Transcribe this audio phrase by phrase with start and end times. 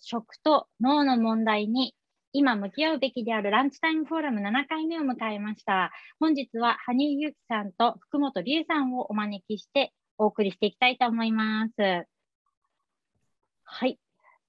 [0.00, 1.94] 食と脳の問題に
[2.32, 5.90] 今向き合うべきであるランチタイムフォーラム7回目を迎えました。
[6.20, 12.06] 本日は羽生結きさんと福本理恵さんをお招きしてお送りしていきたいと思います。
[13.64, 13.98] はい。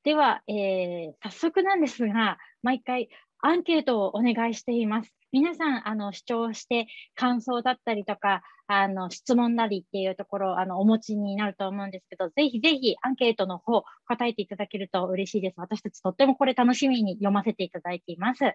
[0.03, 3.09] では、えー、早速なんですが、毎回
[3.41, 5.13] アンケートをお願いしています。
[5.31, 15.55] 皆さん、あの、視聴して感想だったりとか、あの、質問なりっていうところ、あの、お持ちになると思うんですけど、ぜひぜひアンケートの方、答えていただけると嬉しいです。
[15.57, 18.53] 私たちとってもこれ楽しみに読ませていただいています。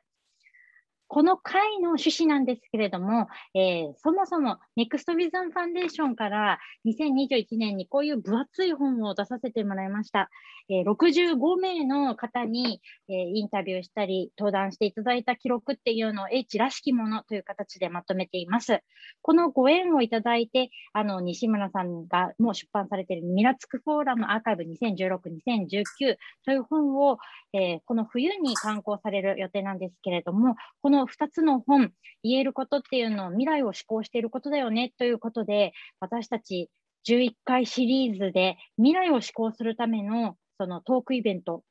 [1.08, 10.30] この回の趣旨なんですけれども、えー、そもそも NEXT ビザンファンデーションから2021年にこういう分厚い本を出させてもらいました。
[10.70, 18.80] えー、65名の方に、えー、インタビューしたり、登壇していただいた記録っていうのを H らしきものという形でまとめています。
[19.20, 27.18] このご縁をいただいて、あの、西村さんがもう出版されているミラツクフォーラムアーカイブ2016、2019という本を、
[27.52, 31.92] え、この冬に刊行される予定なんですけれども、このの2つの本、
[32.22, 36.70] 言えることっていうのを未来を思考していることだよねということで、私たち
[37.06, 41.62] 11回シリーズで未来を思考するためのそのトークイベント、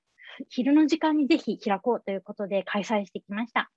[0.50, 3.72] 昼の時間にぜひ開こうということで開催してきました。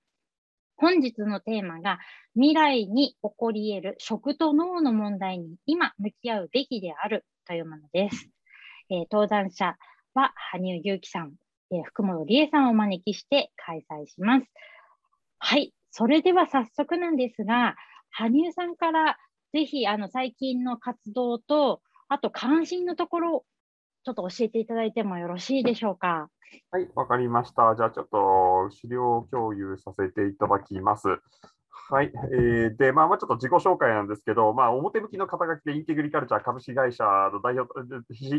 [0.75, 1.97] 本日のテーマが
[2.35, 8.29] 未来に起こり得る食と脳の問題に今向き合うべきであるというものです。
[8.89, 9.75] えー、登壇者
[10.13, 11.33] は羽生祐樹さん、
[11.71, 14.45] えー、福本理恵さんをお招きして開催します。
[15.39, 15.73] はい。
[15.91, 17.75] それでは早速なんですが、
[18.11, 19.17] 羽生さんから
[19.53, 23.45] ぜひあの最近の活動と、あと関心のところ
[24.03, 26.29] ちょっと教えていただいてもよろしいでしょうか？
[26.71, 27.75] はい、わかりました。
[27.75, 31.07] じゃあちょっと資料共有させていただきます。
[31.89, 32.11] はい。
[32.33, 37.69] えー、で、まあ、まあ、ちょっと自己紹介なんですけど、まあ、表向きの肩書きでインテグリカルチャー株式会社の代表、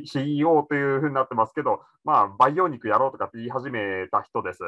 [0.05, 4.61] CEO というふうになってますけど、まあ、培養肉やろうとかって言い始めた人です。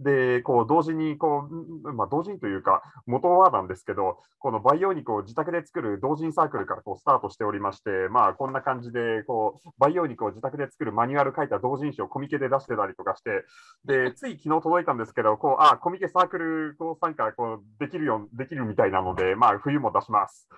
[0.00, 13.44] で、こう、同時に、こう、まあ、同時にというか、元はなんですけど、この培養肉を自宅で作る同人サークルからこうスタートしておりまして、まあ、こんな感じで、こう、培養肉を自宅で作るマニュアル書いた同人誌をコミケで出してたりとかして、
[13.84, 20.48] で、つい昨日届いたんですけど、こう、あ、コミケサークルこう参加こうできるよう、できるみたいなので、まあ、冬も出します。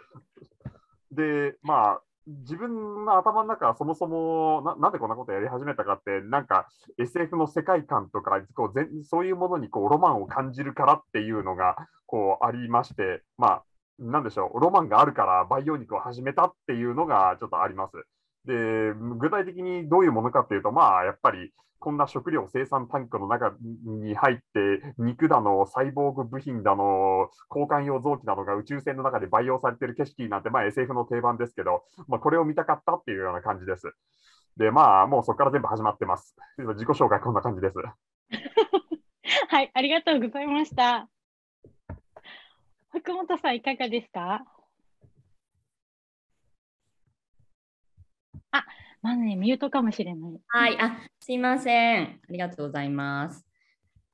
[1.11, 6.69] で、まあ、自分の頭の中はそもそもななんでこんなことやり始めたかって、なんか
[6.99, 13.65] SF の世界観とかこうぜそういうものにこうロマンを感じるからっていうのがこうありまして、まあ、
[13.99, 17.97] なんでしょう、ロマンがあるから培養肉を始めたっていうのがちょっとあります。
[18.44, 33.93] で、具体的にどういうものかっていうと、まあ、やっぱりこんな食料生産タンクの中に入って、肉だの、サイボーグ部品だの、交換用臓器などが宇宙船の中で培養されている景色なんて、まあ、SF の定番ですけど、まあ、これを見たかったっていうような感じです。
[34.56, 36.37] で、まあ、もうそこから全部始まってます。
[36.56, 37.75] 自己紹介、こんな感じです。
[39.49, 41.09] はい、ありがとうございました。
[42.93, 44.44] 福本さん、いかがですか？
[48.53, 48.64] あ、
[49.03, 50.41] まずね、ミュートかもしれない。
[50.47, 52.21] はい、あ、すいません。
[52.23, 53.45] ありがとうございます。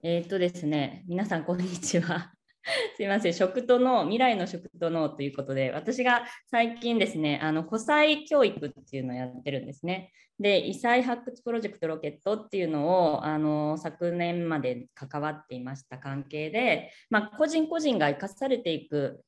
[0.02, 2.32] えー、っとですね、皆さん、こんにちは。
[2.96, 10.10] すいません、食と脳、未来の食と脳ということで、私が最近ですね、あの、古才教育っていうのをやってるんですね。
[10.40, 19.22] で、異彩発掘プロジェクトロケットっていうのを、あの、昨年まで関わっていました関係で、まあ、個人個人が生かされていく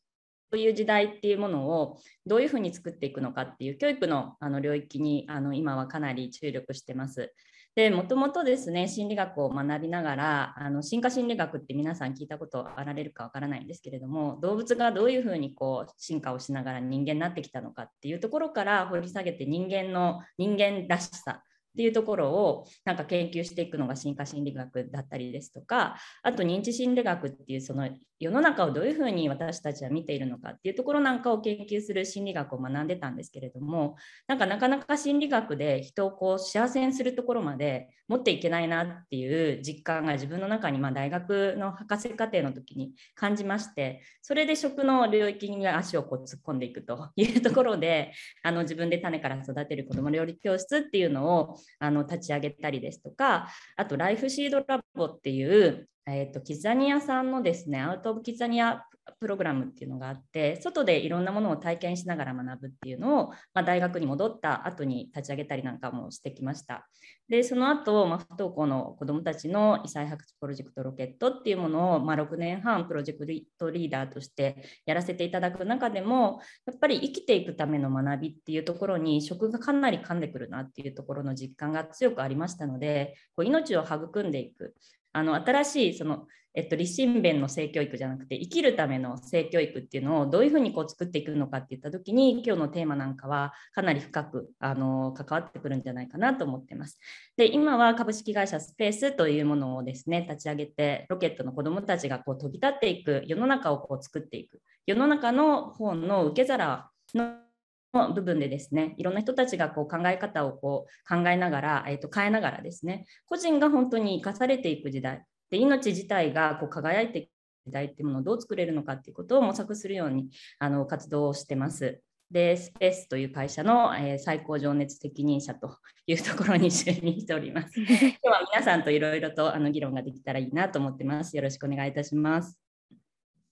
[0.52, 7.32] ういう時代っていうものをどういうふうに作っていくのかっていう教育のあの領域にあの今はかなり注力してます。
[7.76, 21.42] でもともとですね心理学を学びながらあの進化心理学って皆さん聞いたことあられるかわからないんですけれども動物がどういうふうにこう進化をしながら人間になってきたのかっていうところから掘り下げて人間の人間らしさ
[21.80, 33.96] っていうところをなんか研究していくのが進化心理学だったりですとかあと認知心理学っていうその世の中をどういうふうに私たちは見ているのかっていうところなんかを研究する心理学を学んでたんですけれども
[34.28, 48.12] なんかなかなか心理学で人をこう幸せにするところまで持っていけないなっていう実感が自分の中にま大学の博士課程の時に感じましてそれで食の領域に足をこう突っ込んでいくというところで
[48.42, 58.84] あの自分で種から育てる子ども料理教室っていうのをあの立ち上げたりですとかあとライフシードラボっていうえーと、キザニアさんのですね、アウト・オブ・キザニア
[59.18, 66.88] プログラムっていうのがあって、外でいろんなものを体験しながら学ぶっていうのを、まあ、大学に戻った後に立ち上げたりなんかもしてきました。
[67.28, 73.26] で、その後、まあ、不登校の子どもたちの異才発掘プロジェクトロケットっていうものを、まあ、6年半プロジェク
[73.58, 84.74] トリーダーとしてやらせていただく中でも、やっぱり生きていくための学びっていうところに食がかなり噛んでくるなっていうところの実感が強くありましたので、こう命を育んでいく。
[85.12, 96.98] あの新しいそのえっと、立身弁の性教育じゃなくて生きるための性教育っていうのをどういうふうにこう作っていくのかっていった時に今日のテーマなんかはかなり深くあの関わってくるんじゃないかなと思ってます。
[97.36, 107.49] で今は株式会社スペースというものをですね立ち上げてロケットの子どもたちがこう飛び立っていく世の中をこう作っていく世の中の本の受け皿の
[107.92, 117.30] 部分でですねいろんな人たちがこう考え方をこう考えながら、えー、と変えながらですね個人が本当に生かされていく時代で命自体がこう輝いていく
[117.66, 122.00] 時代っていうものをどう作れるのかっていうことを模索するようにあの活動をしてます。
[122.30, 127.72] で、スペースという会社の、えー、最高情熱責任者というところに就任しております。
[127.80, 131.36] 今日は皆さんといろいろとあの議論ができたらいいなと思ってます。
[131.36, 132.58] よろしくお願いいたします。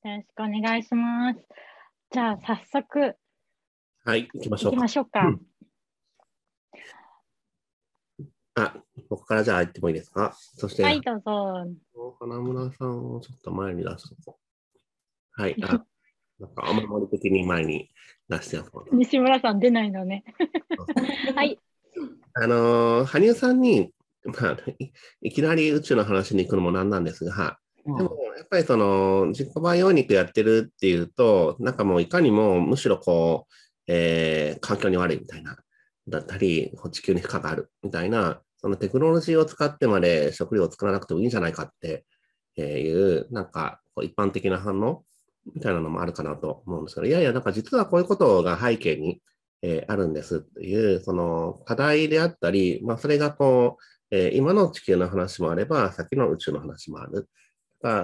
[0.05, 1.41] よろしくお願いします。
[2.12, 3.17] じゃあ早速
[4.08, 4.76] はい、行きましょうか。
[4.76, 5.20] 行きましょうか。
[5.20, 5.25] う
[8.22, 8.75] ん、あ、
[9.10, 10.34] ここからじゃあ行ってもいいですか？
[10.34, 11.66] そして、はい、どうぞ。
[12.19, 14.38] 花村さんをちょっと前に出すと。
[15.32, 15.84] はい、 あ、
[16.38, 17.90] なんかあまり的に前に
[18.31, 18.58] 出して
[18.93, 20.25] 西村さん出ないのね。
[21.34, 21.60] はい。
[22.32, 23.93] あの、羽生さんに、
[24.25, 24.56] まあ、
[25.20, 33.52] いきなり宇宙の話に行くのもなんなんですが、でもやっぱりその自己培養肉やってるっていうと、なんかもういかにもむしろこう、
[33.88, 35.56] えー、環境に悪いみたいな、
[36.06, 42.05] だったり、地球に負荷があるみたいな、そのテクノロジーを使ってまで食料を作らなくてもいいんじゃないかって
[42.56, 45.05] いう、なんか一般的な反応
[45.55, 49.23] みたいなのもあるかなと思うんですけど、いやいや、なんか実はこういうことが背景に、
[49.62, 53.79] えー、あるんですっていう、その課題であったり、まあ、それがこ
[54.11, 57.29] う、えー、今の地球の話もあれば、先の宇宙の話もある。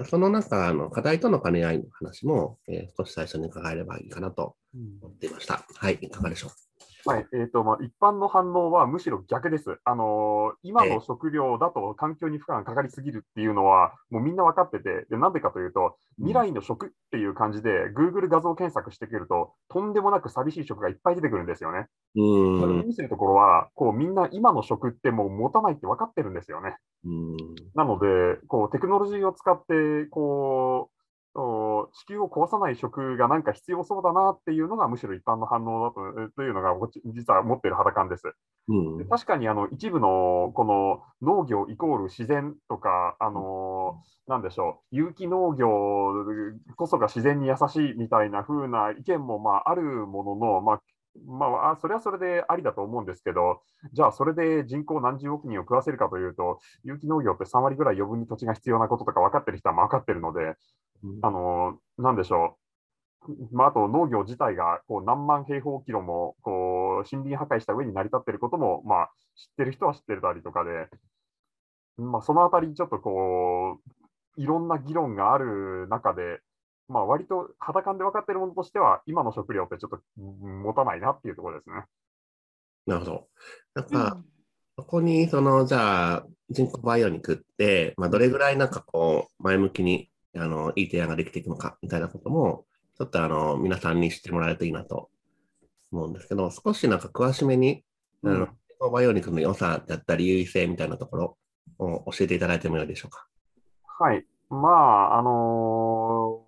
[0.05, 4.55] その中の課題との兼ね合いの話も、えー、少し最初に伺えればいいかなと
[5.01, 5.65] 思っていました。
[5.75, 6.51] はい、いかがでしょう？
[7.07, 9.77] はいえーとまあ、一般の反応はむしろ逆です。
[9.85, 21.85] あのー、今の食料だと環境に負荷がかかりすぎるっていうのは、もうみんな分かってて、でなんでかというと、未来の食っていう感じで、Google 画像検索してくると、とんでもなく寂しい食がいっぱい出てくるんですよね。
[22.15, 26.77] うんそれを見せるところは、こうみんな今の食ってもう持たないって分かってるんですよね。
[27.05, 27.37] うん
[27.75, 28.07] なので、
[28.47, 30.94] こうテクノロジーを使って、こう
[31.35, 36.73] 地球を壊さない食がなんか必要そうだなっていうのがむしろ一般の反応だとというのが
[37.13, 38.23] 実は持っている肌感です。
[38.67, 45.67] うん、確かにあの一部のこの農業イコール自然とか、あのなんでしょう、有機農業
[46.77, 50.81] こそが自然に優しいみたいな風な意見もまああるものの、まあ、
[51.23, 53.61] まあ、それはそれでありだと思うんですけど、
[53.93, 60.55] じゃあそれで人口何十億人を食わせるかというと、有機農業って3割ぐらい余分に土地が必要なこととか分かってる人は分かってるので、うん、
[61.21, 62.57] あのなんでしょ
[63.27, 70.87] う、まあ、あと農業自体がこう何万平方キロもこう森林破壊した上に成り立っていることも、まあ、知ってる人は知ってるたりとかで、
[71.97, 73.79] まあ、そのあたりちょっとこ
[74.37, 76.39] う、いろんな議論がある中で、
[76.87, 81.83] まあ、割と肌感で分かっているものとしては、今の食料ってちょっと持たないなっていうところですね。
[82.85, 83.27] なるほど。
[83.73, 84.21] なんか、
[84.77, 92.65] そこに、その、じゃあ、人工培養肉って、まあ、どれぐらいなんかこう、前向きに、あの、いい提案ができていくのか、みたいなことも、
[92.97, 95.09] ちょっとあの、皆さんに知ってもらえるといいなと
[95.91, 97.83] 思うんですけど、少しなんか詳しめに、
[98.23, 101.37] うん、あの、人工培養肉の良さだったり、優位性みたいなところ
[101.79, 103.27] を教えていただいてもよいでしょうか？
[103.99, 104.25] はい。
[104.49, 106.45] まあ、あのー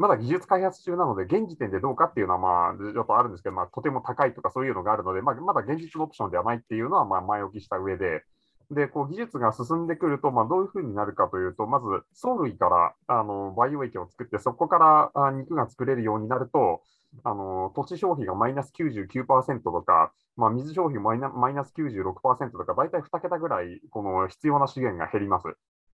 [0.00, 8.22] まだ技術開発中なので、現時点でどうかっていうのは、まあ、ちょっとあるんですけど、まあ、とても高いとかそういうのがあるので、まあ、まだ現実のオプションではないっていうのは、まあ、前置きした上で、
[8.70, 11.86] で、こう技術が進んでくると、まあ、どういうふうになるかというと、まず、
[12.22, 16.82] 藻類からあの培養液を作って、そこからあ肉が作れるようになると、
[17.24, 25.48] あの土地消費がマイナス99%とか、まあ、水消費マイナマイナス96%とか、大体2桁ぐらい、この必要な資源が減ります。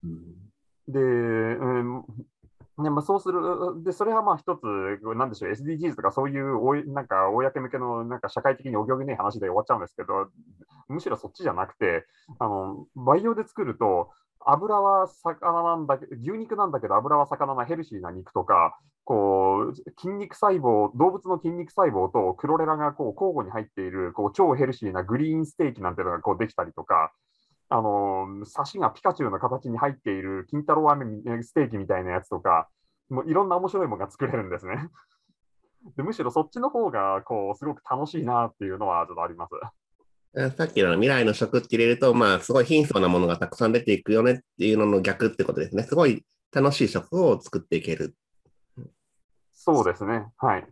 [0.04, 2.04] うん、で、うん、
[2.80, 3.40] ねまあ、そうする、
[3.84, 4.64] でそれはまあ一つ、
[5.16, 10.28] なんでしょう、SDGs とかそういうおいなんか公向けのなんか社会的にお行儀ねえ話で終わっちゃうんですけど、
[10.88, 12.06] むしろそっちじゃなくて、
[12.38, 14.10] あの培養で作ると、
[14.46, 27.12] 油は魚なんだけ牛肉なんだけど油は魚なヘルシーな肉とか、こう筋肉細胞、動物の筋肉細胞とクロレラがこう交互に入っているこう超ヘルシーなグリーンステーキなんていうのがこうできたりとか、
[27.70, 32.68] あの、サシがピカチュウの形に入っている金太郎飴ステーキみたいなやつとか、
[33.08, 34.88] もういろんな面白いものが作れるんですね。
[35.96, 39.54] でむしろそっちの方が、こう、すごく楽しいなっていうのはちょっとあります。
[40.56, 45.84] さっきの未来の食って入れると、まあ、すごい貧相なものがたくさん出ていくよねっていうのの逆ってことですね。
[45.84, 48.14] すごい楽しい食を作っていける。
[49.52, 50.26] そうですね。
[50.38, 50.66] はい。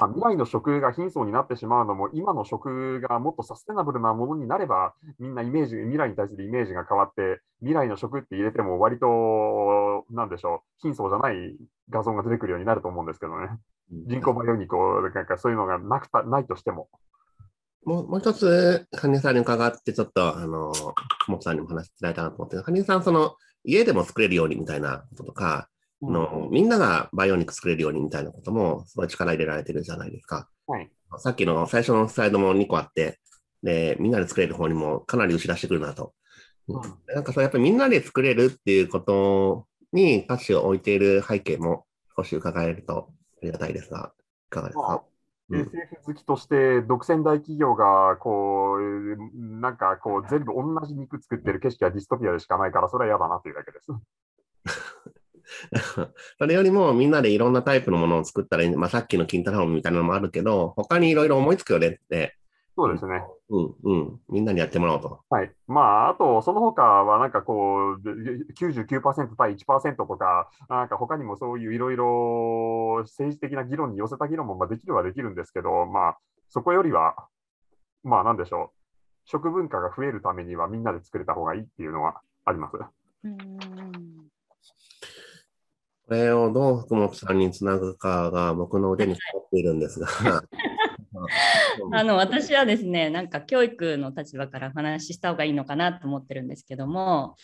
[0.00, 11.56] まあ、未来の食が貧相になってしまうのも、今の食がもっとサステナブルなものになれば、みんなイメージ、未来に対するイメージが変わって、未来の食って入れても、割と、なんでしょう、貧相じゃない
[11.90, 13.48] 画像が出てくるようになると思うんですけどね。
[14.06, 16.88] 人工培養肉を、なんかそういうのがなくたないとしても。
[17.84, 25.68] もうもう一つ、羽生さんに伺って、ちょっと、あの、久保さんにも話していただいたなと思って、羽生さん、その、家でも作れるようにみたいなこととか、
[26.10, 30.48] の、みんながバイオニク作れるようにみたいなことも、すごい力入れられてるじゃないですか。
[30.66, 33.20] はい、さっきの最初のスライドも2個あって、
[33.62, 36.12] で、みんなで作れる方にもかなり打ち出してくるなと。
[36.68, 36.82] うん、
[37.14, 43.10] なんかそう、やっぱりみんなで作れるっていうことに価値を置いている背景も少し伺えると
[43.42, 44.12] ありがたいですが、
[44.48, 45.04] いかがですか、
[45.48, 53.92] 政府好きとして、独占大企業がこうなんかこう全部同じ肉作ってる景色はディストピアでしかないから、それは嫌だなっていうだけです。
[56.38, 62.36] それよりもみんなでいろんなタイプのものを作ったらいい、まあ、さっきの金太郎みたいなのもあるけど、他にいろいろ思いつくよねって。
[62.74, 63.22] そうですね。
[63.50, 64.20] うんうん。
[64.30, 65.20] みんなにやってもらおうと。
[65.28, 65.52] はい。
[65.66, 68.00] まあ、あと、その他は、なんかこう、
[68.58, 76.18] 99%対1%とか、なんか他にもそういういろいろ政治的な議論に寄せた議論もまあできるはできるんですけど、まあ、
[76.48, 77.14] そこよりは、
[78.04, 78.82] まあ、なんでしょう。
[79.26, 82.76] 食文化が増えるためにはみんなで作れた方がいいっていうのはあります。
[83.24, 83.91] うん
[86.12, 90.06] これをどう福本さんにつなぐかが僕の腕にかかっているんですが。
[91.90, 97.36] あの私はですね、なんか教育の立場からお話しした方がいいのかなと思ってるんですけども、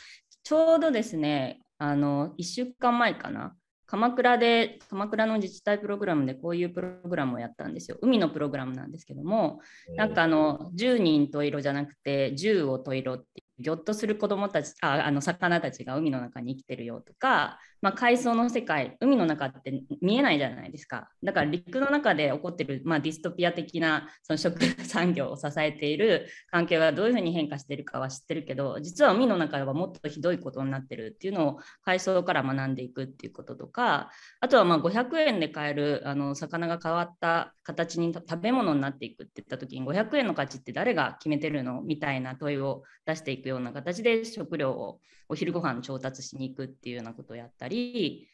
[0.43, 3.57] ちょうどですね、あの1週間前かな、
[3.87, 7.97] 鎌倉で、鎌倉の自治体プログラムでこういうプログラムをやったんですよ。
[8.03, 9.61] 海のプログラムなんですけども、
[9.97, 21.09] なんかあの、10人十色じゃなくて、10を十色ってぎょっとする子どもたちああの魚たちが海の中に生きてるよとか、まあ、海藻の世界海の中って見えないじゃないですか。
[21.23, 47.68] だから陸の中で起こってる、まあ、ディストピア的なその食産業を支えている環境がどういうふうに変化しているかは知ってるけど実は海の中ではもっとひどいことになってるっていうのを海藻から学んでいくっていうこととかあとはまあ500円で買えるあの魚が変わった形に食べ物になっていくって言った時に500円の価値って誰が決めてるのみたいな問いを出していくような形で食料をお昼ご飯調達しに行くっていうようなことをやったり、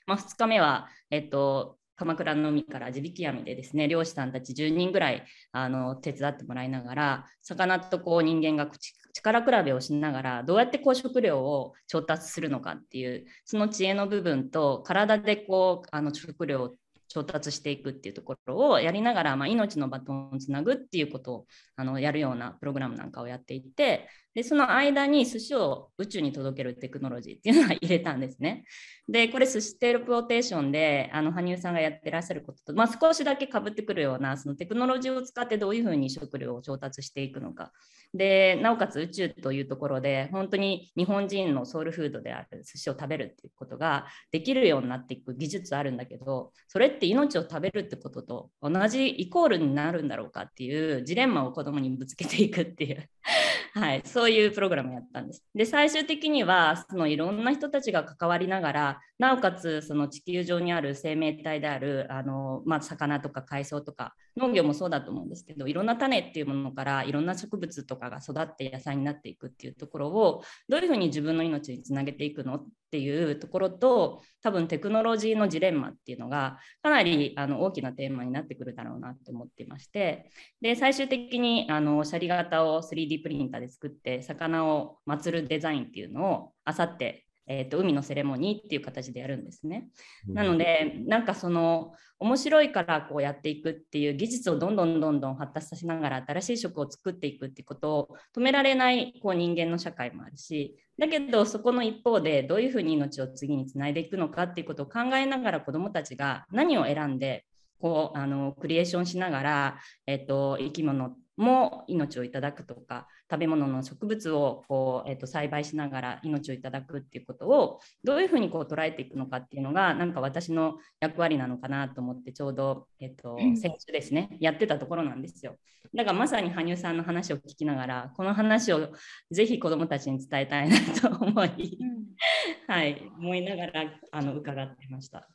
[0.06, 8.70] まあ、2日目は、えっと、鎌倉の海から地引き網でですね漁師さんたち10人ぐらいあの手伝ってもらいながら魚とこう人間が
[9.12, 16.74] 力比べをしながらどうやってこう食料を調達するのかっていうその知恵の部分と体でこうあの食料を
[17.08, 21.46] 調達していくっていうところをやりながら、まあ、命のバトンをつなぐっていうことを
[21.76, 28.64] あのやるようなプログラムなんかをやっていてでその間に寿司を宇宙に届けるテクノロジーっていうのを入れたんですね。
[29.08, 37.70] でこれ寿司テールプロテーションであの羽生さんがやってらっしゃることと、まあ、少しだけかぶってくるようなそのテクノロジーを使ってどういうふうに食料を調達していくのか
[38.14, 53.08] でなおかつ宇宙というところで本当に日本人のソウルフードである寿司を食べるっていうことができるようになっていく技術あるんだけどそれって命を食べるってことと同じイコールになるんだろうかっていうジレンマを子供にぶつけていくっていう
[53.74, 55.44] はい、そういうプログラムをやったんです。
[55.54, 89.88] で最終的にはそのいろんな人たちが関わりながらなおかつその地球上にある生命体であるあの、まあ、魚とか海藻とか農業もそうだと思うんですけどいろんな種っていうものからいろんな植物とかが育って野菜になっていくっていうところをどういうふうに自分の命につなげていくのっっていうところと多分テクノロジーのジレンマっていうのがかなりあの大きなテーマになってくるだろうなと思っていましてで最終的にあのシャリ型を 3D プリンターで作って魚を祀るデザインっていうのをあさってえーと、海のセレモニーっていう形でやるんですね。
[90.26, 107.44] なのでなんかその面白いからこうやっていくっていう技術をどんどんどんどん発達させながら新しい食を作っていくっていうことを止められないこう人間の社会もあるしだけどそこの一方でどういうふうに命を次につないでいくのかっていうことを考えながら子どもたちが何を選んで
[107.80, 125.56] こうあのクリエーションしながら、えっと、生き物も命をいただくとか食べ物の植物をこう、えー、と栽培しながら命をいただくっていうことをどういうふうにこう捉えていくのかっていうのがなんか私の役割なのかなと思ってちょうど、えー、と先週ですねやってたところなんですよ。
[125.94, 128.88] だからまさに羽生さんの話を聞きながらこの話を
[129.30, 131.78] ぜひ子どもたちに伝えたいなと思い、
[132.66, 135.28] はい、思いながらあの伺ってました。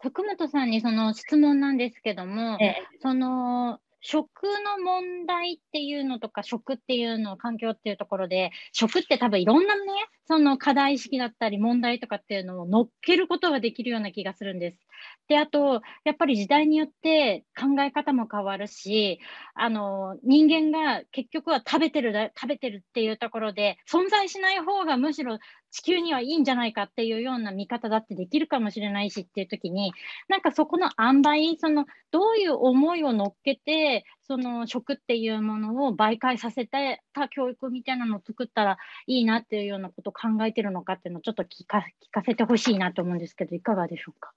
[0.00, 4.28] 福本さんにその質問なんですけども、ええ、その食
[4.64, 9.82] の問題っていうのとか、食っていうの、環境っていうところで、食って多分いろんなね、
[10.26, 14.78] その課題意識だったり問題とかっていうのを乗っけることができるような気がするんです。
[15.28, 19.20] で、あと、やっぱり時代によって考え方も変わるし、
[19.54, 25.38] あの、人間が結局は食べてる、食べてるっていうところで、存在しない方がむしろ
[25.72, 29.92] 地球にはいいんじゃないかっていうような見方だってできるかもしれないしっていう時に
[30.28, 36.78] なんかそこの塩梅そのどういう思いを乗っけてその食っていうものを媒介させた
[37.30, 38.76] 教育みたいなのを作ったら
[39.06, 44.32] いいなっていうようなことを考えてるのかっていうのをちょっと聞か聞かせてほしいなと思うんですけどいかがでしょうか？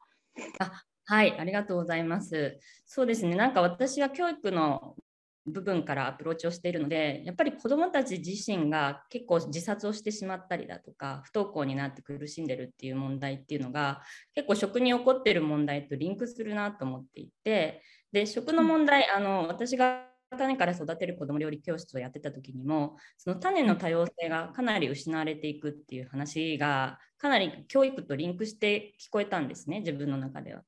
[0.59, 2.59] あはい、ありがとうございます。
[2.85, 4.95] そうですね、なんか私は教育の
[5.47, 14.01] 部分からアプローチをしているのでやっぱり子どもたち自身が結構自殺をしてしまったりだとか不登校になって苦しんでるっていう問題っていうのが
[14.33, 20.05] 結構食に起こってる問題とリンクするなと思っていてで食の問題あの私が
[20.37, 30.63] 種から育てる子ども料理教室をやってた時にもその種の多様性がかなり失われていくっていう話がかなり教育とリンクして聞こえたんですね自分の中では。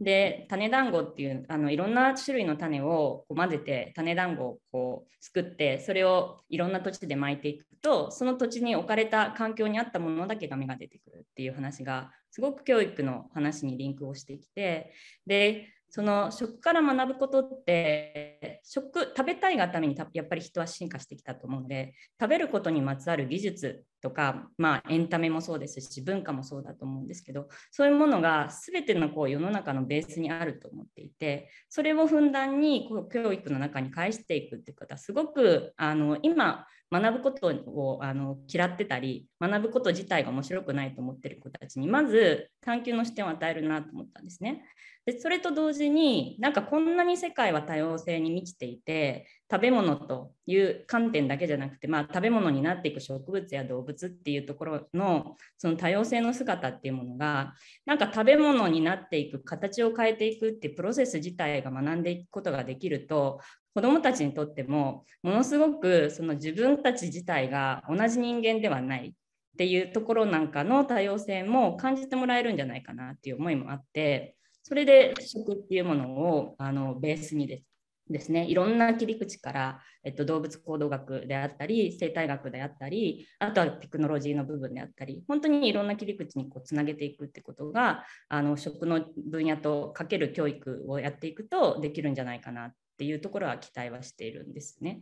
[0.00, 14.92] で種団子っていうあのいろんな種類の種をこう混ぜて種団子をこう作ってそれをいろんな土地で巻いていくとその土地に置かれた環境に合ったものだけが芽が出てくるっていう話がすごく教育の話にリンクをしてきて
[15.26, 44.64] でその食から学ぶことって食食べたいがためにやっぱり人は進化してきたと思うので食べることにまつわる技術とか、まあ、エンタメもそうですし文化もそうだと思うんですけどそういうものが全てのこう世の中のベースにあると思っていてそれをふんだんにこう教育の中に返していくっていうことはすごくあの今学ぶことをあの嫌ってたり学ぶこと自体が面白くないと思ってる子たちにまず探求の視点を与えるなと思ったんですね。
[45.08, 57.54] でそれと同時になんかこんなに世界は多様性に満ちていて食べ物という観点だけじゃなくて、まあ、食べ物になっていく植物や動物っていうところのその多様性の姿っていうものが
[57.86, 63.40] なんか食べ物になっていく形を変えていくっていうプロセス自体が学んでいくことができると
[63.78, 69.12] 子どもたちにとってもものすごくその自分たち自体が同じ人間ではないっ
[69.56, 77.64] ていうところなんかの多様性も感じてもらえるんじゃないかなっていう思いもあってそれで食っていうものをあのベースにです
[78.10, 95.00] ですねいろんな切り口から、えっと、動物行動学であったり生態学であったりあとはテクノロジーの部分であったり本当にいろんな切り口にこうつなげていくってことがあの食の分野とかける教育をやっていくとできるんじゃないかなっていうところは期待はしているんですね。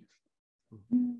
[0.73, 1.17] うん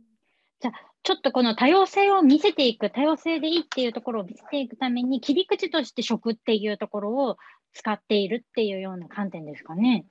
[0.59, 7.37] じゃあ、ちょっとこの多様性を見せていく、多様性でいいっていうところを見せていくために、切り口として食っていうところを
[7.75, 10.07] 使っているっていうような観点ですかね。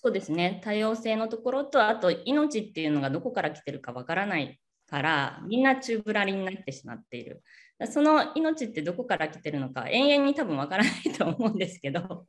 [0.00, 7.42] そうですね多様性のところとあと命っていうのがどこから来てるかわからないからみんな宙ぶらりになってしまっている
[7.86, 12.26] その命ってどこから来てるのか永遠に多分わからないと思うんですけど。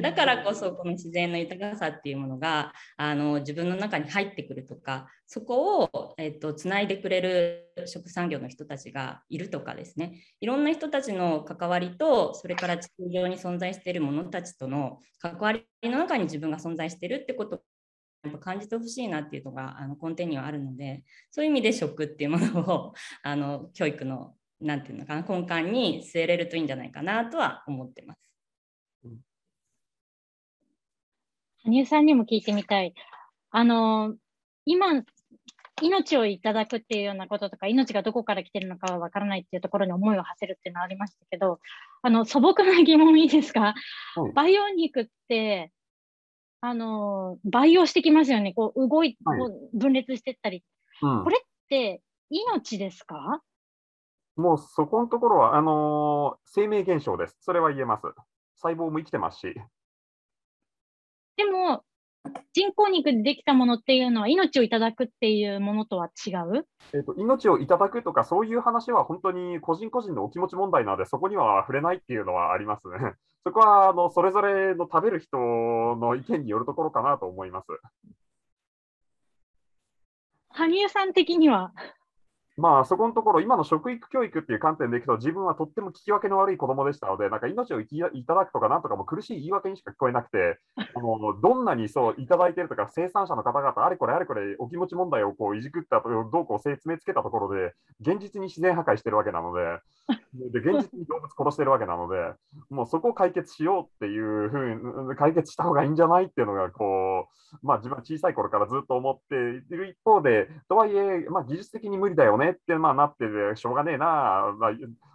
[0.00, 10.22] だからこそこの自然の豊かさっていうものがあの自分の中に入ってくるとかそこを、えっと、つないでくれる食産業の人たちがいるとかですね。
[10.40, 17.62] いろんな人たちの関わりとそれから地球上に存在している者たちとの関わりの中に自分が存在しているってこと
[18.24, 28.20] やっぱ感じてほしいなっていうのがあの根底にはあるのでそういう意味で食っていうものをあの教育のなんていうのかな根幹に据えれるといいんじゃないかなとは思ってます。
[31.64, 32.94] 羽生さんにも聞いてみたい。
[33.50, 34.14] あの
[34.64, 35.02] 今
[35.80, 41.58] 命をいただくっていうようなこととか命がどこから来てるのかはわからないっていうところに思いを馳せるっていうのはありましたけど
[42.02, 43.74] あの素朴な疑問いいですか、
[44.16, 45.72] うん、培養肉って
[46.60, 48.52] あの培養してきますよね。
[48.54, 50.62] こう動い、はい、こう分裂してったり、
[51.02, 53.42] うん、これって命ですか？
[54.36, 57.36] もうそこのところは、あのー、生命現象です。
[57.40, 58.02] それは言えます。
[58.56, 59.54] 細胞も生きてますし。
[61.36, 61.84] でも、
[62.52, 73.14] 人工肉でできたものっていうのは命をいただくっていうものとは違う、えーと、命をいただくとかそういう話は本当に個人個人のお気持ち問題なのでそこには触れないっていうのはありますね。
[73.44, 77.66] そこはあのそれぞれの食べる人の意見によるところかなと思います。
[80.50, 81.72] 羽生さん的には？
[82.62, 87.88] まあ、そこのところ、今の食育教育っていう観点でいくと、自分はとっても聞き分けの悪い子供でしたので、なんか命をい
[88.24, 90.60] ただくとか、なんとかも苦しい言い訳にしか聞こえなくて、
[90.94, 99.80] あのどんなにそういただいてるとか、生産者の方々、あれこれあれこれお気持ち問題をこういじくったと、どうこう説明つけたところで、現実に自然破壊してるわけなので、
[100.32, 102.32] で現実に動物殺してるわけなので、
[102.70, 114.70] もうそこを解決しようっていうふうに、解決した方がいいんじゃないっていうのが、こう、まあ、自分は小さい頃からずっと思っている一方で、とはいえ、まあ、技術的に無理だよねって、まあ、なってて、しょうがねえな、まあ、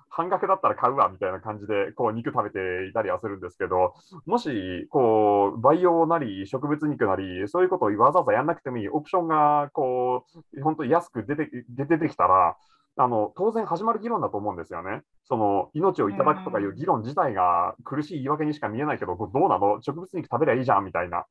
[0.09, 3.93] 半額だったら買うわみたいな感じでこう肉食べていたりはするんですけど、
[4.25, 12.55] もしこう培養なり植物肉なり、そういうことをわざわざやんなくてもいいオプションがこう本当に安く出て出てきたら、
[12.99, 15.03] あの当然始まる議論だと思うんですよね。
[15.25, 19.81] その命をいただくとかいう議論自体が苦しい言い訳にしか見えないけど、どうなの？
[19.83, 21.25] 植物肉食べりゃいいじゃんみたいな、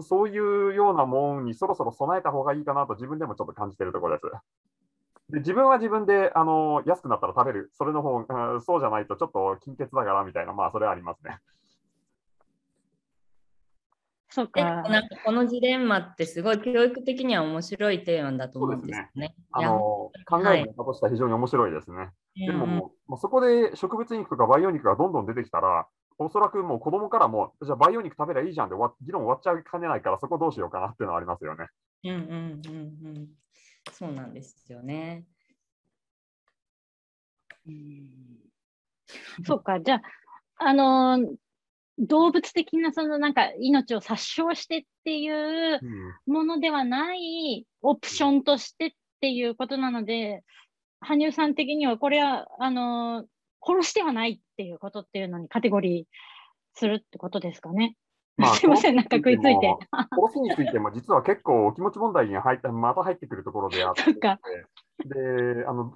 [0.00, 4.32] そういうようなもんにそろそろ備えた方がいいかなと自分でもちょっと感じているところです。
[5.32, 8.20] で自分は自分であの安くなったら食べる、それの方、う
[8.56, 11.38] ん、そうじゃないとちょっと金欠だからみたいな、まあそれはありますね。
[14.28, 14.62] そうか。
[14.62, 19.28] なんかこのジレンマってすごい教育的には面白いテーマだと思うんですね。
[19.28, 19.78] ねあの
[20.26, 21.96] 考える方としては非常に面白いですね。
[21.96, 25.86] はい、でももう、そこで植物肉とか培養肉がどんどん出てきたら、
[26.18, 31.66] おそらくもう子供からも、じゃあ培養肉食べりゃいいじゃんで議論終わっちゃいかねないから、そこどうしようかなっていうのはありますよね。
[32.04, 33.28] うんうんうんうん。
[33.90, 35.24] そうなんですよね。
[39.44, 40.02] そうか、じゃあ、
[40.56, 41.36] あのー、
[41.98, 45.80] 動物的なそのなんか命を殺傷してっていう
[46.26, 48.90] ものではないオプションとしてっ
[49.20, 50.42] ていうことなので、
[51.00, 53.26] 羽生さん的にはこれはあのー、
[53.64, 56.04] 殺してはないっていうことっていうのにカテゴリー
[56.74, 57.96] するってことですかね。
[58.36, 59.76] まあ、すみません、なんか食いついて。
[59.92, 64.02] 殺すについても、実は結構お気持ち問題に入ったまた入ってくるところであって、
[65.04, 65.94] であの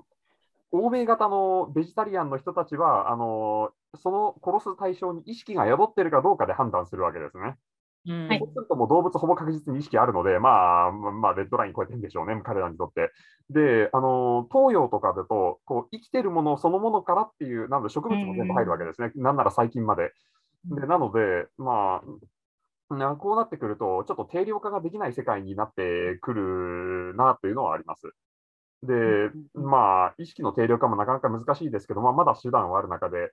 [0.73, 7.57] 欧米型のベジタリアンの人たちは、あのその殺す対象に意識が宿っているかどうかで判断するわけですね。
[8.09, 13.11] うん、そうするともう動物ほぼ確実に意識あるので、まあ、まあ、レッドライン超えてるんでしょうね、彼らにとって。
[13.51, 20.13] で、あの東洋とかだとこう、生きてるものそのものからっていう、なので植物も全部入るわけですね、うん、なんなら細菌まで。
[20.71, 22.03] でなので、ま
[22.91, 28.13] あ、こうなってくると、ちょっと定量化ができない世界になってくるなというのはあります。
[28.83, 28.95] で、
[29.55, 33.33] まあ、意識の定量化もなかなか難しいですけど、まあ、まだ手段はある中で、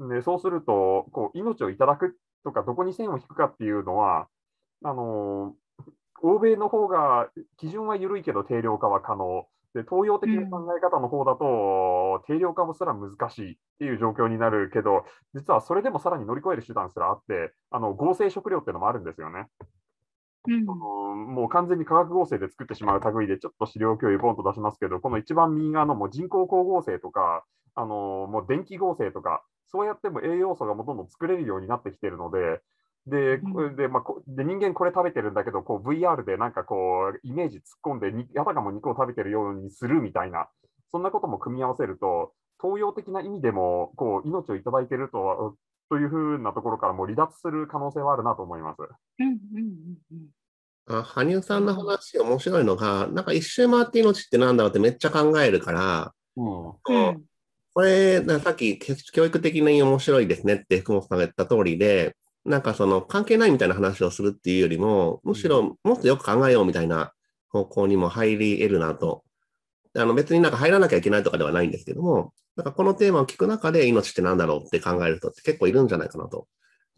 [0.00, 4.28] でそうするとこう、命をいただくとか、どこに線を引くかっていうのは、
[4.84, 5.54] あの
[6.22, 9.46] 欧米の方が基準は緩いけど定量化は可能。
[9.78, 19.46] で東洋的な考え方の方だと、定量化もすら難しいっていう状況になるけど、実はそれでもさらに乗り越える手段すらあって、あの合成食料っていうのもあるんですよね。
[20.46, 20.64] うん、
[21.34, 32.60] もう完全に化学合成で作ってしまう類で、ちょっと資料共有ボンと出しますけど、この一番右側のもう人工光合成とか、あのもう電気合成とか、そうやっても栄養素がもどんどん作れるようになってきているので、
[33.06, 33.38] で、
[33.76, 40.48] でまあ、で人間これ食べてるんだけど、こう VR でなんかこう、イメージ突っ込んでに、あたかも肉を食べてるようにするみたいな、
[40.90, 45.54] そんなことも組み合わせると、東洋的な意味でもこう命をいただいていると
[45.88, 48.78] というふうなところからも離脱する可能性はあるなと思います。
[49.20, 49.36] うんうん
[50.88, 56.44] うん、あ羽生さんの話、面白いのが、なんか一周回って命ってなんだろうってめっちゃ考えるから、うん、
[57.74, 58.78] これ、さっき
[59.12, 62.16] 教育的に面白いですねって福本さんが言った通りで、
[62.48, 67.12] なんかその関係ないみたいな話をするっていうよりも、むしろもっとよく考えようみたいな
[67.50, 69.22] 方向にも入り得るなと。
[69.96, 76.46] あの別になんか入らなきゃいけないとかではないんですけども、なんかこのテーマを聞く中で命って何だろうって考える人って結構いるんじゃないかなと。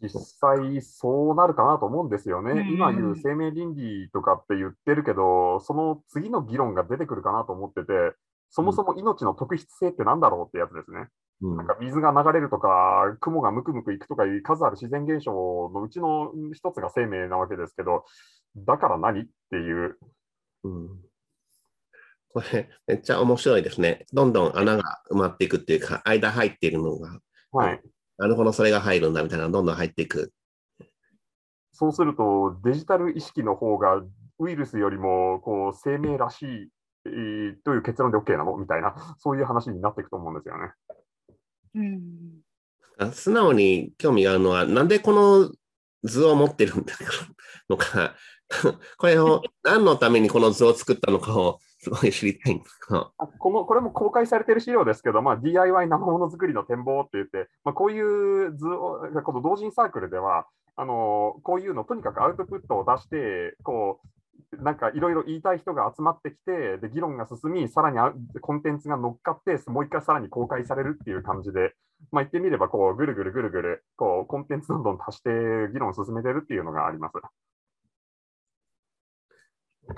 [0.01, 2.51] 実際そうなるかなと思うんですよね。
[2.51, 8.13] うん、今言う生命倫理とかって言ってるけど、その次の議論が出てくるかなと思ってて、
[8.49, 11.07] そもそも命の特質性って何だろうってやつですね。
[11.41, 15.31] なんか水が流れるとか、雲がむくむくいくとかいう数ある自然現象
[15.73, 18.05] のうちの一つが生命なわけですけど、
[18.55, 19.97] だから何っていう。
[20.63, 20.89] うん、
[22.31, 24.05] これ、めっちゃ面白いですね。
[24.13, 27.19] どんどん穴が埋まっていくっていうか、間入っているのが、
[27.51, 27.81] はい、
[28.19, 30.31] なるほど、それが入るんだみたいな、どんどん入っていく。
[31.71, 34.03] そうすると、デジタル意識の方が
[34.37, 36.69] ウイルスよりもこう生命らしい
[37.63, 38.55] という結論で OK なの？
[38.57, 40.73] みたいな、そういう話になっていくと思うんですよね。
[41.75, 45.51] うん、素直に興味があるのは、なんでこの
[46.03, 46.93] 図を持ってるんだ
[47.69, 48.15] のか、
[48.97, 64.07] これを何のためにこの図を作ったのかをすごい知りたいんですこのこれも公開されてる資料ですけど、まあ、DIY 生ものづくりの展望って言って、まあ、こういう図を、この同人サークルでは、あのこういうのとにかくアウトプットを出して、こう
[64.59, 67.97] なんかいろいろ言いたい人が集まってきて、で議論が進み、さらに
[68.41, 71.73] コンテンツが乗っかって、もう一回さらに公開されるっていう感じで、
[72.11, 75.29] まあ、言ってみればこう、ぐるぐるぐるぐるこうコンテンツどんどん足して
[75.71, 77.13] 議論を進めてるっていうのがあります。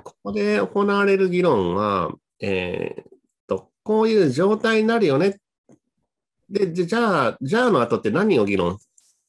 [0.03, 3.03] ここで行われる議論は、えー、
[3.47, 5.39] とこういう状態になるよね。
[6.49, 8.77] で、じゃあ、じゃあの後って何を議論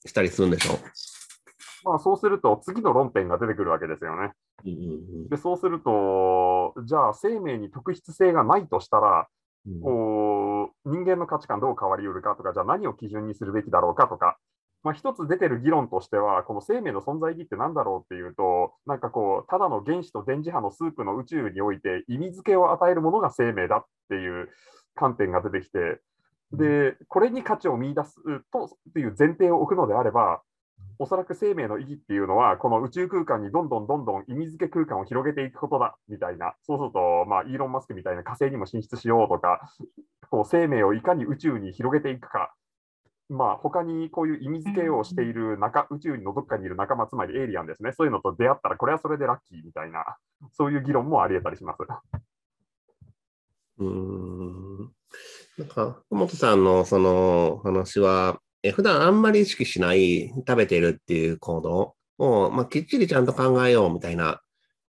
[0.06, 0.78] したりするんでしょう？
[1.84, 4.32] まあ、そうすると、次の論点が出てくるわけですよね。
[5.28, 9.28] でそうすると、じゃあ、生命に特筆性がないとしたら、
[9.66, 14.38] うん、人間の価値観どう変わりうるかとか、じゃあ何を基準にするべきだろうかとか、
[14.82, 24.50] まあ、一つ出てる議論としては、この生命の存在意義って何だろうっていうと、なんかこう、ただの原子と電磁波のスープの宇宙において意味付けを与えるものが生命だっていう
[24.94, 26.00] 観点が出てきて、
[26.52, 28.16] で、これに価値を見出す
[28.52, 30.42] とっていう前提を置くのであれば、
[30.98, 39.60] おそらく生命の意義っていうのは、この宇宙空間にどんどんどんどん意味付け空間を広げていくことだみたいな、そうすると、まあ、イーロン・マスクみたいな火星にも進出しようとか、
[40.30, 42.54] こう生命をいかに宇宙に広げていくか、
[43.28, 50.16] まあ他にこういう意味付けをしている中、宇宙のどっかにいる仲間、つまりエイリアンですね、そういうのと出会ったら、これはそれでラッキーみたいな、
[50.52, 51.78] そういう議論もあり得たりします。
[53.78, 54.78] うん。
[55.58, 61.94] なんか、福本さんのその話は、え普段あんまり意識しない食べてるっていう行動？
[62.16, 64.40] を、まあ、きっちりちゃんと考えようみたいな、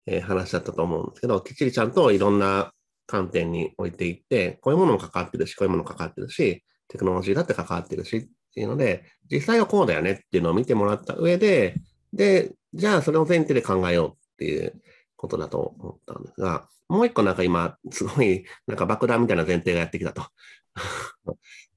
[0.05, 2.71] えー、話だったと思うんですけど、きっちりちゃんといろんな
[3.07, 8.21] 観点に置いていって、こういうものも関わってるし、こういうものも関わってるし、テクノロジーだって関わってるしっ
[8.53, 11.75] ていうので、実際はこうだよねっていうのを見てもらった上で、
[12.13, 14.81] で、じゃあそれを前提で考えようっていう
[15.15, 20.27] ことだと思ったんですが、もう一個なんか今、すごいなんか爆弾みたいな前提がやってきたと。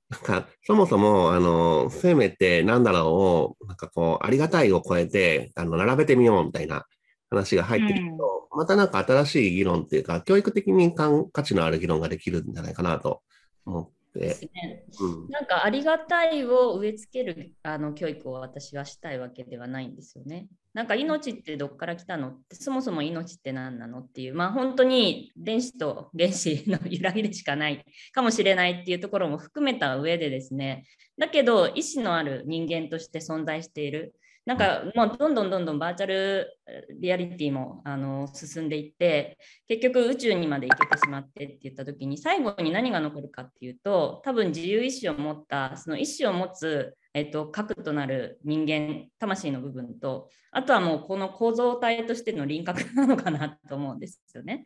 [0.08, 6.86] なんか、そもそも、あの、生命って何だろうを、なんかこう、ありがたいを超えて、あの、並べてみようみたいな
[7.28, 13.22] 話が入ってくると、うん、またなんか新しい議論っていうか、教育的に価値のある議論ができるんじゃないかなと
[13.64, 14.46] 思って。
[14.54, 20.48] ねうん、なんかありがたいを植え付けるあの教育を私はしたいわけではないんですよね。
[20.76, 30.84] なんか命ってどっから来たのってそもそも命って何なのっていうまあ本当に電子と原子の揺らぎでしかないかもしれないっていうところも含めた上でですね
[31.18, 34.14] だけど意志のある人間として存在している
[34.46, 36.48] なんかもうどんどんどんどんバーチャル
[37.00, 54.64] リアリティもあの進んでいって結局宇宙にまで行けてしまってって言った時に最後に何が残るかっていうと多分自由意志を持ったその意志を持つえっと、核となる人間、魂の部分と、あとはもうこの構造体としての輪郭なのかなと思うんですよね。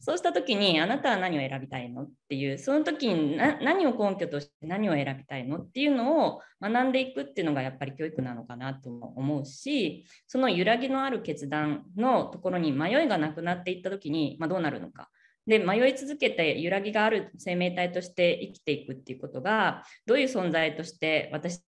[0.00, 2.02] そうした時にあなたは何を選びたいの？
[2.02, 5.58] っていうその時に何を根拠として何を選びたいの？
[5.58, 15.08] っていうのを学んでいくっていうのがやっぱり教育なのかなとも思うしその揺らぎのある決断のところに迷いがなくなっていった時に、まあ、どうなるのか。
[15.46, 21.60] で迷い続けて揺らぎがある生命体として生きていくっていうことがどういう存在として私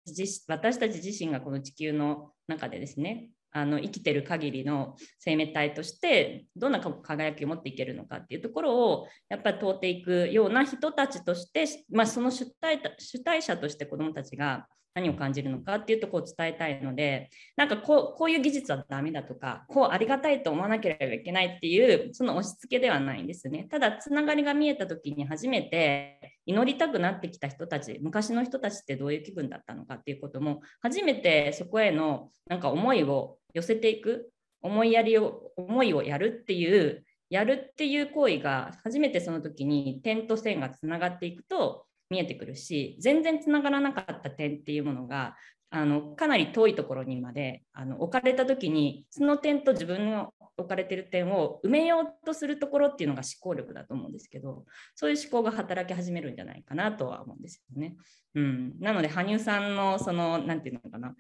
[0.47, 23.67] 私たち自身がこの地球の中でですねあの生きてる限りの生命体としてどんな輝きを持っていけるのかっていうところをやっぱり通っていくような人たちとして、まあ、その主体主体者として子どもたちが何を感じるのかっていうとこを伝えたいのでなんかこうこういう技術はダメだとかこうありがたいと思わなければいけないっていうその押し付けではないんですね。
[23.71, 34.31] ただつながりが見えた時に初めて祈りたくなってきた人たち昔の人たちってどういう気分だったのかっていうことも初めてそこへのなんか思いを寄せていく
[34.63, 45.35] 思いやりを思いをやるっていうやるっていう行為が初めてその時に点と線がつながっていくと見えてくるし全然つながらなかった点っていうものが
[45.71, 57.97] あのかなり遠いところにまであの置かれた時にその点と自分の置かれてる点を埋めようとするところっていうのが思考力だと思うんですけどそういう思考が働き始めるんじゃないかなとは思うんですよね。
[58.35, 61.15] うん、なので羽生さんのその何て言うのかな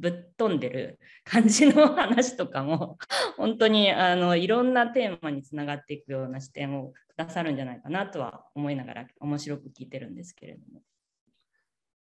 [0.00, 2.98] ぶっ飛んでる感じの話とかも
[3.36, 10.82] 本当にあのいろんなテーマにつながっていくような視点をくださるんじゃないかなとは思いながら面白く聞いてるんですけれども。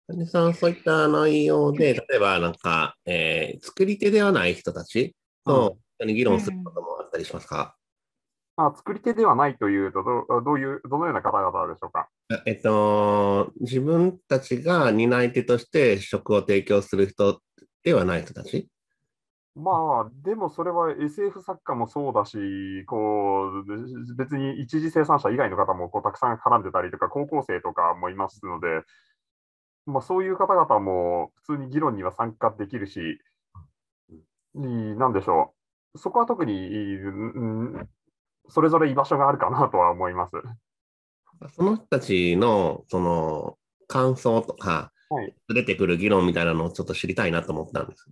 [0.08, 7.76] 谷さん、そういった内容で、 例えばなんか、えー、作り手ではない人たちと議論することもあったりしますか、
[8.58, 12.10] うん、あ作り手ではないというとど、どういう、どのような方々でしょうか？
[12.46, 17.42] えっと、自分たちが担い手として食を提供する人
[17.84, 18.68] ではない人たち？
[19.54, 22.38] まあ、でもそれは SF 作家もそうだし、
[22.86, 28.68] こう別に一次生産者以外の方もこうたくさん絡んでたりとか、高校生とかもいますので、
[29.86, 33.20] まあ、そういう方々も普通に議論には参加できるし、
[34.56, 35.14] なん。
[35.14, 35.54] でしょ
[35.98, 37.90] そこは特に、うん
[38.48, 40.32] それぞれ居場所があるかなとは思います。
[41.56, 44.91] その人たちのその感想とか、はい
[45.54, 48.10] 出てくる議論みたいなのをちょっと知りたいなと思ったんです。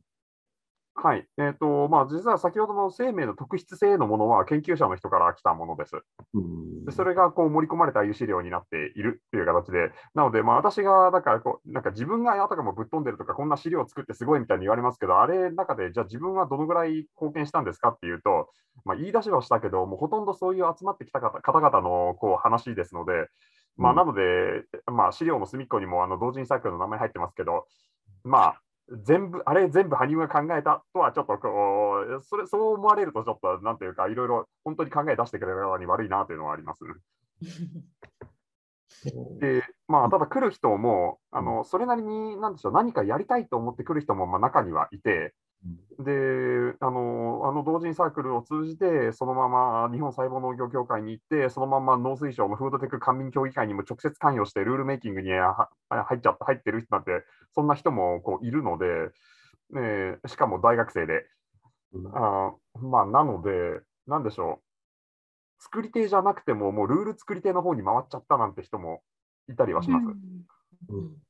[1.01, 1.25] はい。
[1.37, 5.95] えっ、と、まあ、実は先ほどの生命の特質性のものは研究者の人から来たものです。
[6.33, 18.49] うんでそれがこう盛り込まれた有資料になっているっていう形で、なので、まあ、私がだからこう、なんか自分があたかもぶっ飛んでるとか、こんな資料を作ってすごいみたいに言われますけど、あれの中で、じゃあ自分はどのぐらい貢献したんですかっていうと、
[18.83, 23.27] まあ、言い出しはしたけど、もうほとんどそういう集まってきた方方々のこう話ですので、
[23.79, 24.21] まあ、うんなので、
[24.91, 27.65] まあ、資料の隅っこにもあの同人サークルの名前入ってますけど、
[28.23, 28.61] まあ、
[29.05, 36.83] 全部、あれ全部羽生が考えたとはちょっとこう、それそう思われるとちょっと、なんていうか、いろいろ本当に考え出してくれる側に悪いなというのはあります。
[39.39, 45.33] で、まあ、ただ来る人も、あのそれなりに、なんでしょう、何かやりたいと思って来る人もまあ中にはいて、
[45.99, 58.85] であの、あの同人サークルを通じて、そのまま日本細胞農業協会に行って、そのまま農水省のフードテック官民協議会にも直接関与して、ルールメイキングには入っちゃった入ってる人なんて、そんな人もこういるので、
[59.71, 61.25] ね、しかも大学生で。
[62.13, 64.61] あまあ、なので、なんでしょ
[65.59, 69.01] う、作り手じゃなくても、もうルール作り手の方に回っちゃったなんて人も
[69.49, 70.05] いたりはします。
[70.05, 70.15] うん。
[70.87, 71.28] そ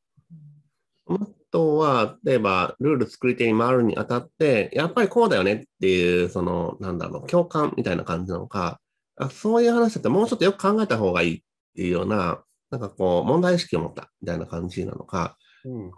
[1.17, 8.79] の人は、例えば、ルール作り手に回るにあたって、やっぱりこうだよねっていう、その、なんだろう、共感みたいな感じなのか、
[9.17, 11.41] あそういう話だってもうちょっとよく考えた方がいいっ
[11.75, 15.91] ていうような、なんかこう、問題意識を持ったみたいな感じなのか、うん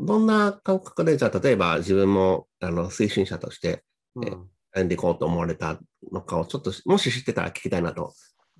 [0.00, 3.84] どんな感覚で、じゃあ、例えば自分もあの推進者として
[4.16, 5.78] うんんでいこうと思われた
[6.12, 8.12] のかを、ちょっと、もし知ってたら聞きたいなと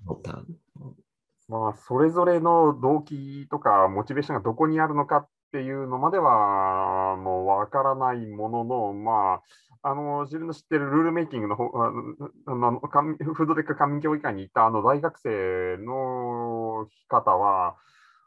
[0.05, 0.41] 思った。
[1.47, 9.41] まあ、それぞれの動機とかモチベーションがどこにあるのかっていうのまではもうわからないものの、ま
[9.81, 11.87] あ、あの自分の知ってるルールメイキングの方あ
[12.47, 17.75] あのフードテック官民協議会にいたあの大学生の方は、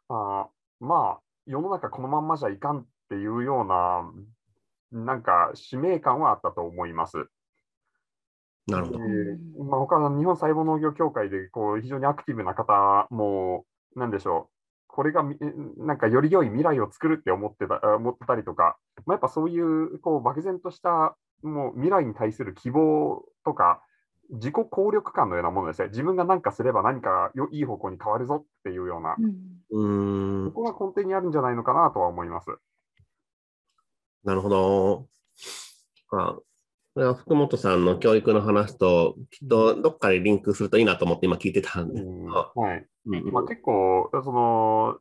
[0.09, 0.49] あ
[0.81, 7.27] まあ、世の中このまんまじゃいかんっていうような、なんか使命感はあったと思います。
[8.67, 8.99] なるほど。
[9.01, 13.65] えーまあ、他の日本細胞農業協会でこう非常にアクティブな方も、
[13.97, 14.52] なんでしょう、
[14.93, 15.37] これがみ
[15.79, 18.77] なんかより良い未来を作るって思ってたあ思ってたりとか、
[19.07, 23.83] まあ、やっぱそういうこう漠然としたもう未来に対する希望とか、
[24.31, 29.27] 自己効力感のようなものですね、自分が何かすれば何かよいい方向に変わるぞっていうような、うん
[29.71, 32.47] うーんそ、こが根底にあるんじゃないのかなとは思います。
[34.25, 35.07] なるほど。
[36.13, 36.37] あ
[36.95, 42.01] これは福本さんの教育の話と、きっとどっかでリンクするといいなと思って今聞いてたんで。
[42.01, 44.97] うんあはいうんまあ、結構その、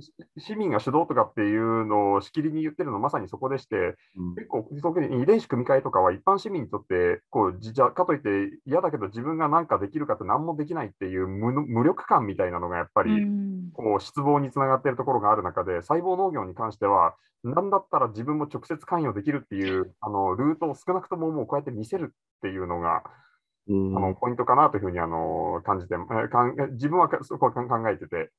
[0.00, 3.96] し市民が主導とかっていうのをしきりに言ってるのまさにそこでして、
[4.36, 13.70] 結構、特に遺伝子組み換えとかは一般市民にとってこうじじゃかといって嫌だけど自分が何かできるかって何もできないっていう無の無力感みたいなのがやっぱり、うん。
[13.72, 23.27] こう失望につながっているところがある中で細胞農業に関しては何だったら自分も直接関与できるっていうあのルートを少なくとももうこうやって見せるっていうのがうん
[23.68, 28.30] あのポイントかなというふうにあの感じて、えー かん自分はかそこは考えてて、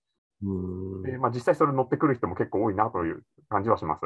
[0.44, 1.04] うん。
[1.04, 4.02] でまあ、実際それ乗ってくる人も結構多いなという感じはします。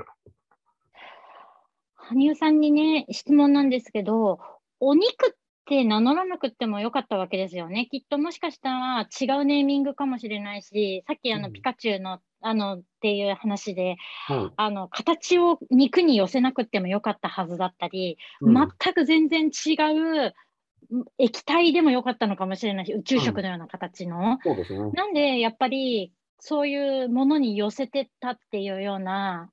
[1.96, 4.40] 羽生さんにね、質問なんですけど、
[4.80, 5.34] お肉っ
[5.66, 7.88] て名乗らなくてもよかったわけですよね。
[7.90, 11.54] きっともしかしたら違うネーミングかもしれないし、さっきあの、うん。
[11.54, 13.96] ピカチュウのあのっていう話で、
[14.30, 18.54] うんあの形を肉に寄せなくてもよかったはずだったり、うん。
[18.54, 20.34] 全く全然違ううん
[21.18, 24.40] 液体でもよかったのかもしれないし、宇宙食のような形の。
[24.44, 24.92] そうですね。
[24.92, 29.50] なんでやっぱりそういうものに寄せてったっていうような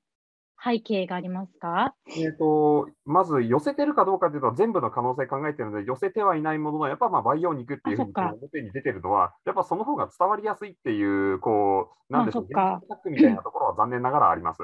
[0.63, 1.95] 背景がありますか？
[2.15, 14.63] えー、とまず寄せてるかどうかというと全部の可能性考えてるので寄せてはいないもののやっぱまあ培養肉っていうふうに表に出てるのはやっぱその方が伝わりやすいっていうこうなんでしょうあそっか現実作みたいなところは残念ながらあります。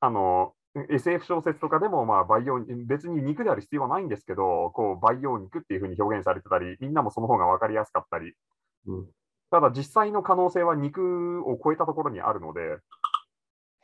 [0.00, 8.32] あの SF 小説とかでもまあ培養別に肉である必要はないんですけどこう培養肉っていうふうに表現されてたりみんなもその方が分かりやすかったり。
[8.86, 9.06] うん。
[9.50, 12.78] ただ実際の可能性は肉を超えたところにあるので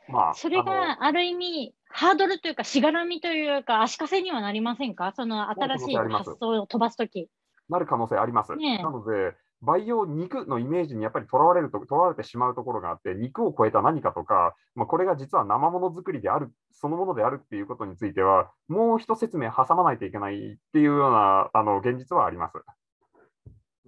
[0.07, 5.13] まあそれがある意味、ハードルというか、しがらみというか、足かせにはなりませんか？
[5.15, 7.27] その新しい発想を飛ばすとき。
[7.69, 8.55] なる可能性あります。
[8.55, 8.83] ねえ。
[8.83, 22.53] なので、培養肉のイメージにやっぱりとらわれると、とらわれてしまうところがあって、肉を超えた何かとか、まあ、これが実は生もの作りである、そのものであるっていうことについては、もう一説明挟まないといけないっていうようなあの現実はあります。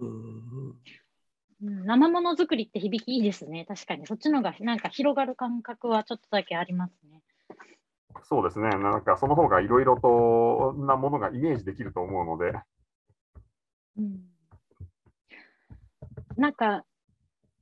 [0.00, 0.74] うん
[1.60, 3.64] うん、生ものづくりって響きいいですね。
[3.66, 4.06] 確かに。
[4.06, 7.22] そっちのがなんか広がる感覚はちょっとだけありますね。
[8.24, 12.58] そうですね、なんかその方がいろいろとなものがイメージできると思うので。
[13.96, 14.20] うん、
[16.38, 16.84] なんか、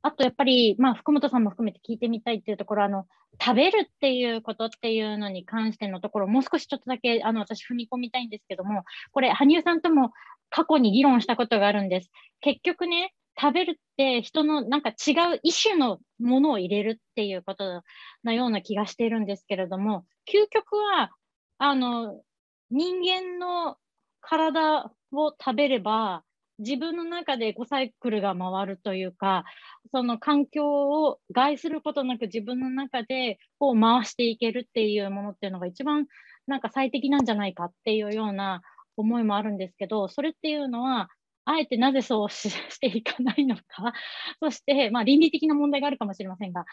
[0.03, 3.07] あとやっぱり、まあ、福本さんも含めて聞いてみたいっていうところ、あの、
[3.43, 10.13] 食べるっていうことっていうのに関してのところ、もう少しちょっとだけ、あの、私踏み込みたいんですけども、これ、羽生さんとも
[10.51, 12.11] 過去に議論したことがあるんです。
[12.41, 17.83] 結局ね、食べるって人のなんか違う異種のものを入れるっていうこと
[18.25, 21.11] のような気がしているんですけれども、究極は、
[21.59, 22.23] あの、
[22.71, 23.77] 人間の
[24.21, 26.23] 体を食べれば、
[26.59, 29.45] 自分の中でエコサイクルが回るというか、
[29.93, 36.07] その環境を害することなく自分の中でこう回していけるっていうものっていうのが一番
[36.47, 38.63] なんか最適なんじゃないかっていうような
[38.97, 41.11] 思いもあるんですけど、それっていうのは
[41.45, 43.93] あえてなぜそうしていかないのか、
[44.41, 46.65] そして、まあ、倫理的な問題があるかもしれませんが、っ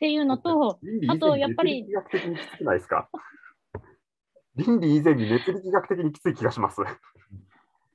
[0.00, 1.84] ていうのと、あとやっぱり。
[1.90, 3.08] 学的にきつくないですか？
[4.56, 6.80] 倫理以前に熱力学的にきつい気がします。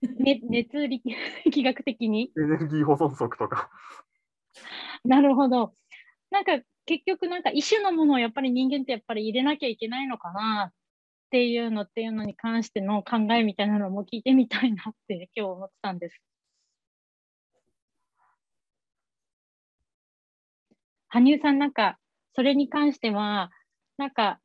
[0.01, 1.03] ね、熱力
[1.63, 3.69] 学的にエネルギー保存則とか。
[5.03, 5.73] なるほど。
[6.31, 10.73] なんか結局なんか一種のものをやっぱり人間ってやっぱり入れなきゃいけないのかなっ
[11.29, 16.21] ていうのっていうのに関しての考えみたいなのも聞いてみたいなって今日思ってたんです。
[21.09, 21.99] 羽生さんなんか
[22.35, 23.51] それに関しては
[23.97, 24.39] なんか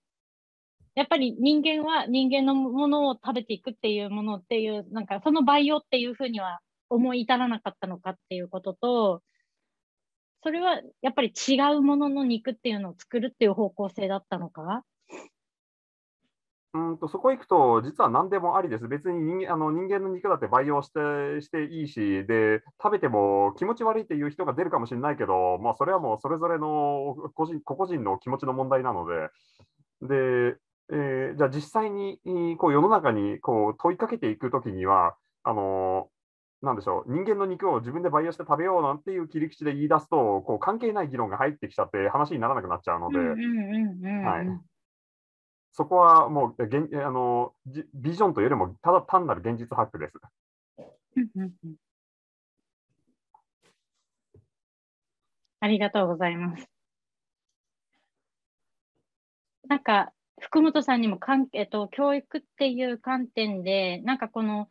[0.94, 9.22] やっぱり人間は人間のものを食べていくっていうものっていうなんかその培養っていうふうには思い至らなかったのかっていうことと
[10.42, 14.82] それはやっぱり違うものの肉っていうのを作るっていう方向性だったのか？
[16.74, 18.88] うんとそこ行くと、実は何でもありです。
[18.88, 29.30] 別に人あの人間の肉だって培養してしていいしで、食べても気持ち悪いっていう人が出るかもしれないけど、まあ、それはもうそれぞれの個人個々人の気持ちの問題なので、
[30.02, 30.56] で
[30.90, 32.18] えー、じゃあ実際に
[32.58, 36.08] こう世の中にこう問いかけていくときには、あの
[36.62, 43.18] なんでしょう、人間の肉を自分で培養して食べようなんていう切り口で言い出すと、こう関係ない議論が入ってきちゃって話にならなくなっちゃうので。
[43.18, 44.74] はい
[45.76, 47.52] そこはもう現あの
[47.94, 50.20] ビジョンというよりもただ単なる現実ハックです。
[55.58, 56.68] ありがとうございます。
[59.66, 64.68] なんか福本さんにもかん、えっと、教育っていう観点で、なんかこの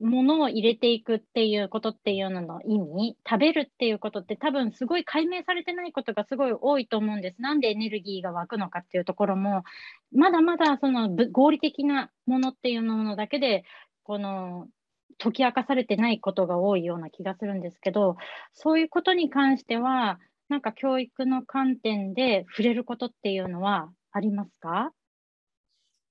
[0.00, 7.42] ものを入れていくっていうことっていうのの意味、食べるっていうことって多分すごい解明されてないことがすごい多いと思うんです。
[7.42, 9.62] なんでエネルギーが湧くのかっていうところも、
[10.12, 13.64] まだまだその合理的なものっていうものだけで、
[14.04, 14.68] この
[15.18, 18.16] 解き明かされてないことが多いような気がするんですけど、
[18.54, 20.18] そういうことに関しては、
[20.48, 24.92] なんか教育の観点で触れることっていうのはありますか？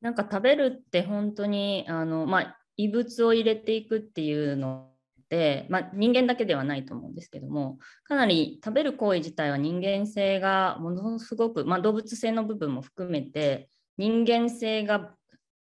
[0.02, 4.88] なんか食べるって本当にあの、まあ、異物を入れていくっていうの
[5.28, 15.14] で、まあ、人間だけではないと思うんですけどもかなり食べる行為自体は人間性がものすごく、まあ、動物性の部分も含めて人間性が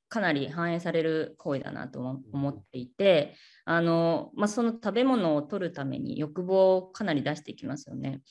[0.09, 2.01] かなり反映される行為だなと
[2.33, 3.35] 思っていて
[3.67, 8.23] あの、まあ、その食べ物を取るために欲望をかなり出していきますよね。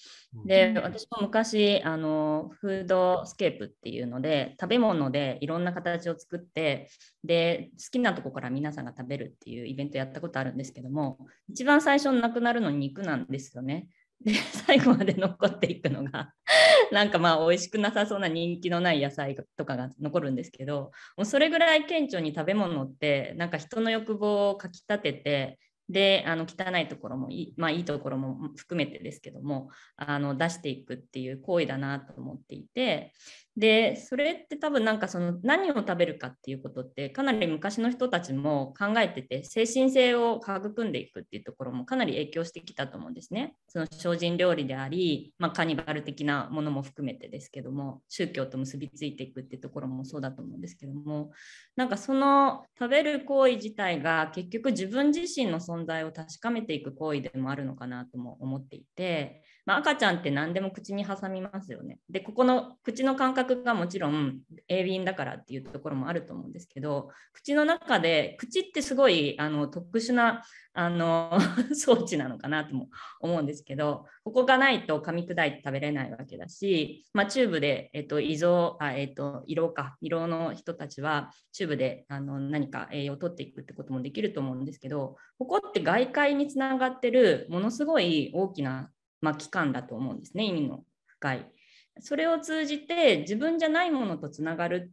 [0.45, 6.89] で私も昔あのフードスケープっていうので食べ物でいろんな形を作って
[7.23, 11.19] で好きなとこから皆さんが食べるっていうイベントやったことあるんですけども
[11.49, 13.87] 一番最初になくなるのに肉なんですよね。
[14.21, 14.33] で
[14.65, 16.33] 最後まで残っていくのが
[16.91, 25.59] なんかまあ美味しくなさそうな人気のない野菜とかが残るんですけどもうそれぐらい顕著に食べ物ってなんか人の欲望をかきたてて
[25.89, 33.13] であの汚いところもいい,、まあ、いいところも含めてですけどもあの出していくっていう行為だなと思っていて
[33.57, 43.55] でそれって多分なんかその何を食べるかっていうことってかなり昔の人たちも考えてて精神性を育んでいくっていうところもかなり影響してきたと思うんですね。
[43.67, 51.31] その精進料理であり、まあ、カニバル的なものも含めてですけども宗教と結びついていくっていうところもそうだと思うんですけども
[51.75, 59.43] なんかその食べる行為自体が結局自分自身の存存在を確かめていく行為でもあるのかなとも思っていて。
[59.67, 61.99] まあ、赤ちゃんって何でも口に挟みますよね。
[62.09, 64.39] で、ここの口の感覚がもちろん
[64.69, 70.41] 鋭敏だからっていうところもあると思うんですけど、口の中で、口ってすごいあの特殊な
[70.71, 71.37] あの
[71.75, 72.87] 装置なのかなとも
[73.19, 88.89] 思うんですけど、ここがないと噛み砕いて食べれないわけだし、まあ、チューブで、えっと、胃臓あ、えっと、胃ろか、胃ろうの人たちはチューブであの何か栄養を取っていくってこともできると思うんですけど、ここって外界につながってるものすごい大きな
[89.21, 91.51] まあ、期間だと思うんですね、意味の深い。
[91.99, 94.91] それを通じて自分じゃないものとつながる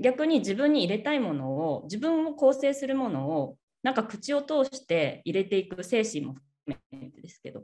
[0.00, 7.62] 逆に自分に入れたいものを自分を構成するものをなんか口を通して入れていく精神も含めてですけどっ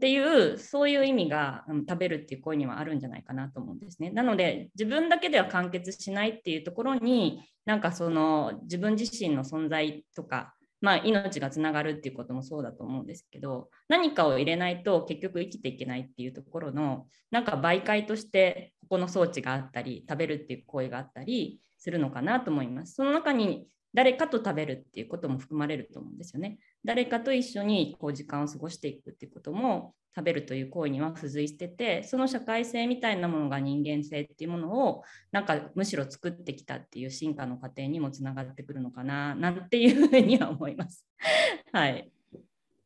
[0.00, 4.10] ていうそういう意味が、うん、食べるっていう声にはあるんじゃないかなと思うんですね。
[4.10, 22.94] なので自分だけでは完結しないっていうところになんかその自分自身の存在とかまあ、命がつながるっていうこともそうだと思うんですけど何かを入れないと結局生きていけないっていうところのなんか媒介としてここの装置があったり食べるっていう行為があったりするのかなと思います。
[22.94, 26.58] その中に誰かと食べるっていうことも含まれると思うんですよね。
[26.84, 41.06] 誰かと一緒にこう時間を過ごしていくっていうことも食べるという行為には付随しててその社会性みたいなものが人間性っていうものをなんかむしろ作ってきたっていう進化の過程にもつながってくるのかななんていうふうには思います。
[41.72, 42.10] はい。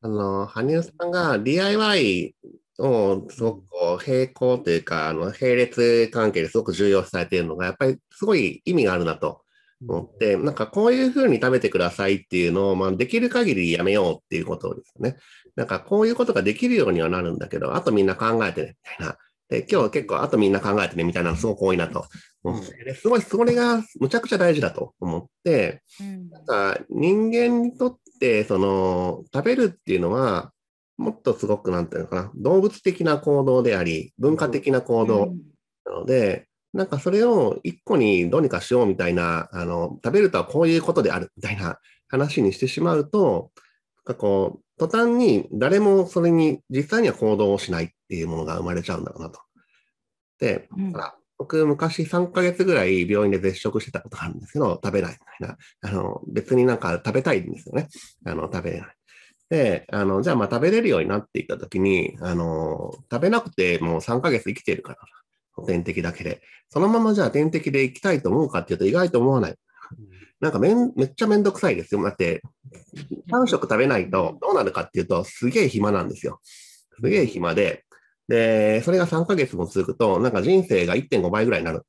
[0.03, 2.34] あの羽生さんが DIY
[2.78, 9.43] をすごくこう並行というかあの並列関係ですごく重要視されているのがやっぱりすごい意味があるなと
[9.83, 15.16] 思って、なんかこういうふうに食べてくださいっていうのを、まあ、できる限りやめようっていうことですね。
[15.57, 19.16] なんかこういうことができるようにはなるんだけど、あとみんな考えてね、みたいな。
[19.49, 22.07] で、今日結構、あとみんな考えてね、みたいなのすごく多いなと
[22.43, 25.83] 思って、すごい、それがむちゃくちゃ大事だと思って、
[26.31, 30.53] なんか人間にとって、その、食べるっていうのは、
[30.97, 35.35] もっとすごく、なんていうのかな、動物的な行動であり、文化的な行動
[35.85, 43.53] なので、なんかそれを一個にどうにかしようみたいな、あの、食べるとはこういうことであるみたいな話にしてしまうと、
[44.05, 49.41] なんかこう、途端に誰もそれに実際には行動をしないっていうものが生まれちゃうんだろうなと。
[50.41, 50.93] で、うん、
[51.39, 55.91] 僕昔3ヶ月ぐらい病院で絶食してたことがあるんですけど、食べないみたいな。
[55.91, 57.89] あの、別になんか食べたいんですよね。
[58.27, 58.97] あの、食べれない。
[59.49, 64.99] で、あの、じゃあまあ食べれるようになっていったときに、あの、食べなくてもう3ヶ月生きてるから、
[65.62, 66.42] 点滴だけで。
[66.70, 69.55] そのままじゃあ点滴で行きたいと思うかっていうと意外と思わない。
[70.40, 72.02] なんかめんめっちゃめんどくさいですよ。
[72.02, 72.42] だって、
[73.30, 76.40] 3食食べないとどうなるかっていうと、すげえ暇なんですよ。
[76.42, 77.84] すげえ暇で、
[78.28, 81.82] で、それが3ヶ月も続くと、なんか人生が1.5倍ぐらいになる。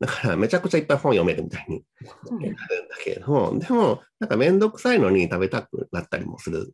[0.00, 1.84] だからめちゃくちゃいっぱい本読めるみたいに
[2.28, 2.58] なるんだ
[3.04, 6.72] けども、でも、なんかめんどくさいのに食べたくなったりもする。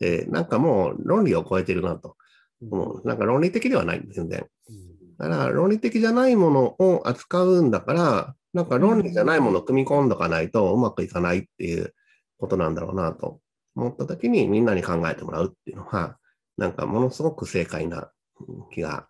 [0.00, 2.16] で、なんかもう論理を超えてるなと。
[2.68, 4.46] もうなんか論理的ではないんです、全然。
[5.18, 11.94] だから論理的じゃないものを扱うんだから、なんか論理じゃないものを組み込んどかないとうまくいかないっていう
[12.38, 13.40] ことなんだろうなと
[13.74, 16.18] 思った時にみんなに考えてもらうっていうのは、
[16.56, 18.10] なんかものすごく正解な
[18.72, 19.08] 気が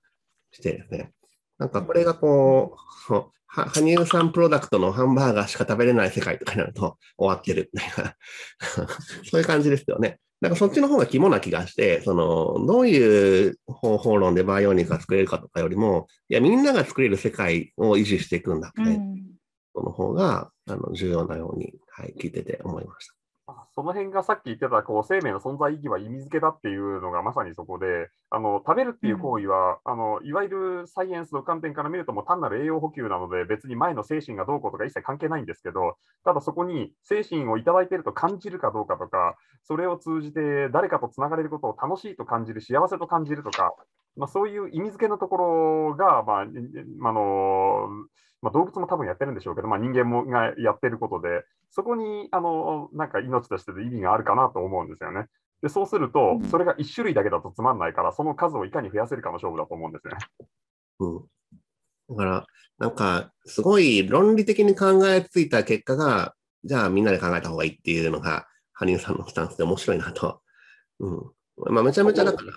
[0.50, 1.12] してですね。
[1.59, 2.76] なんかこれがこ
[3.11, 8.16] う、羽生さんプロダクトのハンバーガーしか食べれない世界とかになると終わってるみたいな
[9.24, 10.18] そういう感じですよね。
[10.40, 19.34] なんかそっちの方が肝な気がして、その、どういう方法論でバイオニックが作れるかとかよりも、いや、みんなが作れる世界を維持していくんだって、うん
[19.74, 23.14] この方があの重要なように、はい、聞いてて思いました。
[23.75, 43.75] その辺がさっき言ってたこう生命の存在意義は意味付けだっていうのがまさにそこで、あの食べるっていう行為は、うん、あのいわゆるサイエンスの観点から見るともう単なる栄養補給なので別に前の精神がどうこうとか一切関係ないんですけど、ただそこに精神をいただいていると感じるかどうかとか、それを通じて誰かとつながれることを楽しいと感じる、幸せと感じるとか、
[44.16, 45.37] まあ、そういう意味付けのとこ
[45.89, 47.89] ろが、まあ、あの
[48.43, 51.45] まあ、動物も多分やってるんでしょうけど、まあ、人間もがやってることで、
[51.75, 55.27] そこにあのなんか命としての意味があるかなと思うんですよね。
[55.61, 60.14] でそうすると、それが1種類だけだとつまんないから、その数をいかに増やせるかの勝負だと思うんですね。
[61.01, 61.25] うん、
[62.11, 62.47] だから、
[62.79, 70.43] なんか、すごい論理的に考えついた結果が、じゃあみんなで考えた方がいいっていうのが、羽生さんのスタンスで面白いなと。
[71.01, 71.31] うん。
[71.72, 72.53] まあ、めちゃめちゃだから、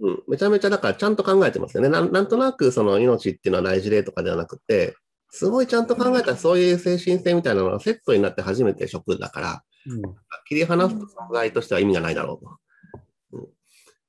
[0.00, 1.88] うん、めちゃめちゃだからちゃんと考えてますよね。
[1.88, 4.94] ななんとなくその命っていうのは大事でとかではなくて、
[5.30, 10.02] すごいちゃんと考えたらそういう精神性みたいなのがセットになって初めて食だから、うん、
[10.48, 11.00] 切り離す存
[11.32, 12.58] 在としては意味がないだろうと。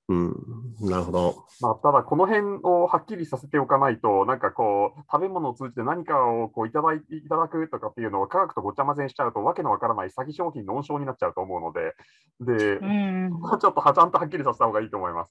[0.10, 0.34] うん、
[0.80, 1.45] なるほど。
[1.60, 11.93] まあ、ただ、この辺をはっきりさせておかないと、なんかこう、食べ物を通じて何かをこういただいいただくとかっていうのを科学とごちゃ混ぜにしちゃうと、わけのわからない詐欺商品の温床になっちゃうと思うので、
[12.39, 15.30] で、うん、ちょっとはちゃんとはっきりさせた方がいいと思います。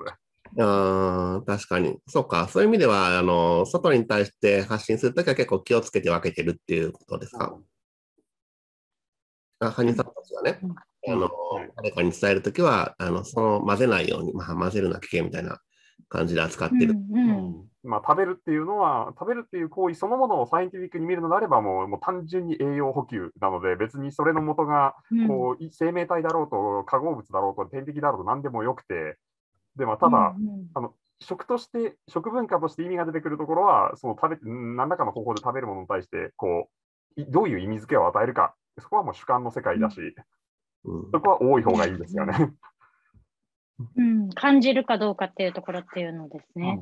[0.61, 1.99] あ確かに。
[2.07, 2.47] そうか。
[2.49, 7.55] そういう意味では、あの、外に対して発信するときは結構気をつけて分けてるっていうことですか？
[9.61, 10.59] うん、あ、羽生さんたちはね。
[10.63, 10.75] うん
[11.09, 11.31] あの、
[11.77, 15.61] 誰かに伝えるときは、あの、その混ぜないように、まあ、混ぜるな危険みたいな
[16.09, 16.95] 感じで扱ってる。
[16.95, 17.67] うんうん。
[17.83, 24.95] まあ、食べるっていうのは、食べるっていう行為そのものをサイエンティフィックに見るのであれば、もうもう単純に栄養補給なので、別にそれの元が
[25.29, 29.17] こう、うん、生命体だろうと、化合物だろうと、天敵だろうと、何でもよくて、
[29.77, 36.69] でまあ、ただ、うんうん、あの食として、食文化として意味が出てくるところは、その食べて、何らかの方法で食べるものに対して、こ
[37.17, 40.15] う、いどういう意味付けを与えるか、そこはもう主観の世界だし、うん
[41.13, 42.53] そこは多い方がいいですよね。
[43.97, 46.81] うん、感じるかどうかっていうところっていうのですね。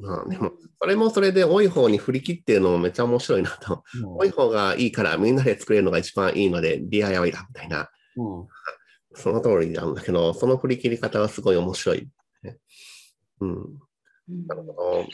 [0.00, 3.84] まあ、でも、それもそれで多い方に振り切ってるのもめっちゃ面白いなと。
[4.02, 8.46] うん多い方がいいからみんなで作れるのが一番いいので DIY だみたいな、うん
[9.14, 12.08] その通りなんだけど、その振り切り方はすごい面白い。
[12.42, 12.56] ね
[13.40, 13.52] うん。
[13.52, 15.06] うんなるほど。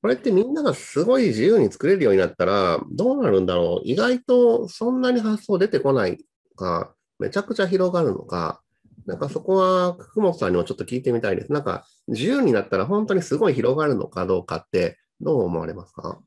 [0.00, 6.24] これってみんながすごい自由に作れるようになったら、どうなるんだろう意外とそんなに発想出てこない
[6.56, 8.62] か、めちゃくちゃ広がるのか、
[9.06, 11.52] なんかそこは福本さんにもちょっと聞いてみたいです。
[11.52, 16.20] なんか自由になったら本当にすごい広がるのかどうかってどう思われますか？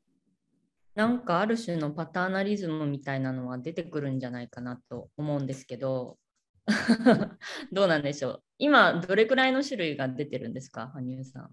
[0.95, 6.17] なんかある種のパターナリズムみたいなのは出てくるんじゃないかなと思うんですけど、
[7.71, 8.43] どうなんでしょう。
[8.57, 11.49] 今、どれくらいの種類が出てるんですか、羽生さん？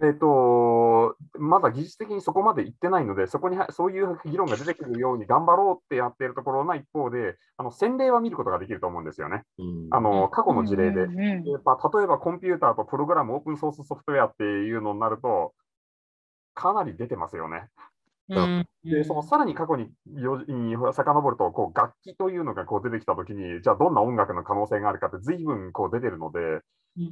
[0.00, 9.42] えっと、まだ技術的にそこまで行ってないので、そこにはそういう議論が出てくるように頑張ろうってやっているところの一方で、あの先例は見ることができると思うんですよね。
[9.58, 11.06] うんあの過去の事例で。
[11.06, 15.52] 例えばコンピューターとプログラム、オープンソースソフトウェアっていうのになると、
[16.54, 17.66] かなり出てますよね。
[18.30, 26.60] あで、そのさらに過去によに遡ると、こう楽器というのがこう出てきたときに、じゃあどんな音楽の可能性があるかって随分こう出てるので、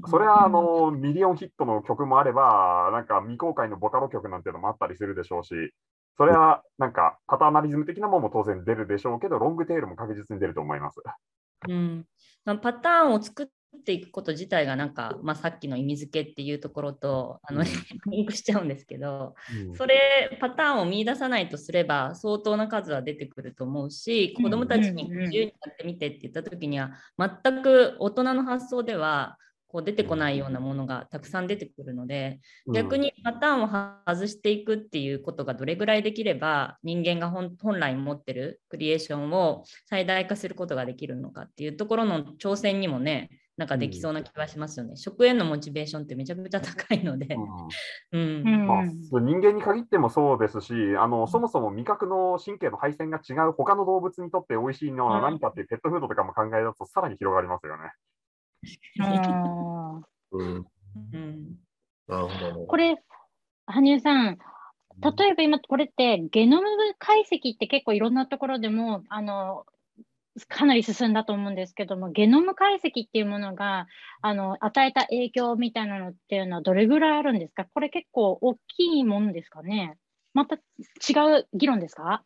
[0.07, 5.51] それはあのミリオンヒットの曲もあれば、なんか未公開のボカロ曲なんていうのもあったりするでしょうし、
[6.17, 11.01] それはなんかパターナリズム的なものも当然出るでしょうけど、ロングテールも確実に出ると思います。
[11.69, 12.07] うん、
[12.45, 13.47] まあパターンを作っ
[13.85, 17.67] ていくこと自体がなんか、まあ、さっきの意味付けっていうところとあのうん。
[18.11, 19.35] リンクしちゃうんですけど、
[19.77, 25.25] それパターンを見出さないとすれば相当な数は出てくると思うし子どもたちにうんうんうん。
[25.25, 29.37] 自由にやってみてって言った時には全く大人の発想では
[29.69, 32.41] こう出てこないようなものがたくさん出てくるので
[32.73, 33.69] 逆にパターンを
[34.07, 44.97] 外していくっていうことがどれぐらいできれば人間が本本来持ってるクリエーションを最大化することができるのかっていうところの挑戦にもねなんかできそうな気がしますよね。
[44.97, 47.37] 食へのモチベーションってめちゃくちゃ高いので。
[48.13, 57.93] うんうんうんまあ、人間に限ってもそうですし、あのそもそも味覚の神経の配線が違う他の動物にとって美味しいのは何かっていうペットフードとかも考え出すとさらに広がりますよね。
[59.01, 60.01] あ
[60.33, 60.67] うん、
[61.13, 61.57] うん。
[62.09, 62.67] なるほど。
[62.67, 62.97] これ、
[63.67, 64.39] 羽生さん、
[65.01, 69.67] 例えば今これってゲノム解析って結構いろんなところでもあの
[70.49, 73.89] かなり進んだと思うんですけどもゲノム解析っていうものが
[74.23, 77.67] あの与えた影響みたいなのっていうのはどれぐらいあるんですか？
[77.75, 79.99] これ結構大きいもんですかね？
[80.33, 80.61] また違
[81.41, 82.23] う議論ですか？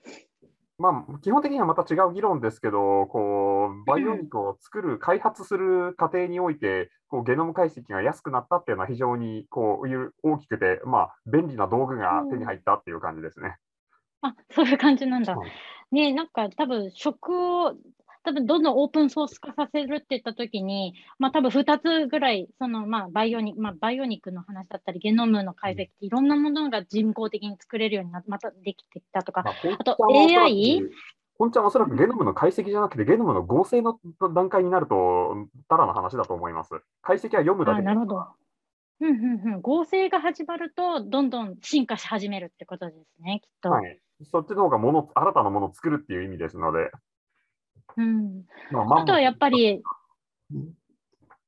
[0.81, 13.57] まあ、基本的にはまた違う議論ですけど、こうバイオ肉を作る、開発する過程において、こうゲノム解析が安くなったっていうのは非常にこういう大きくて、まあ、便利な道具が手に入ったっていう感じですね。
[14.23, 15.37] あそういう感じなんだ。
[15.37, 15.51] はい
[15.93, 17.75] ねなんか多分食を
[18.23, 30.83] 多分どんどんオープンソース化させるって言ったときに、まあ多分2つぐらい、そのまあバイオニまあ、バイオ肉の話だったり、ゲノムの解析っていろんなものが人工的に作れるようになまたできてきたとか、まあ、本あと AI？
[31.39, 33.99] 本ちゃんはおそらくゲノムの解析じゃなくて、ゲノムの合成の
[34.35, 36.73] 段階になると、ただの話だと思います。
[37.01, 38.27] 解析は読むだけなるほど。
[39.01, 43.71] うんうんうん、合成が始まると、どんどん進化し始めるってことですね、きっと。
[43.71, 43.99] はい、
[44.31, 46.91] そっちの方がもの新たなものを作るっていう意味ですので、
[47.97, 49.83] うん、まあ、あとはやっぱり
[50.53, 50.75] うん、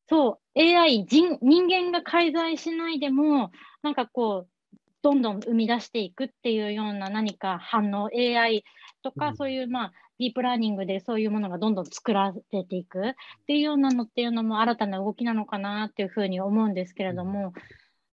[0.09, 3.51] そう、AI 人、人間が介在しないでも、
[3.83, 8.65] なんかこう、どんどん生み出していくっていうような何か反応、AI
[9.03, 9.37] とか、うん。
[9.37, 13.13] そういう、まあ、ディープラーニングでそういうものがどんどん作られていくっ
[13.47, 17.53] ていうようなのっていうのも新たな動きなのかなっていうふうに思うんですけれども、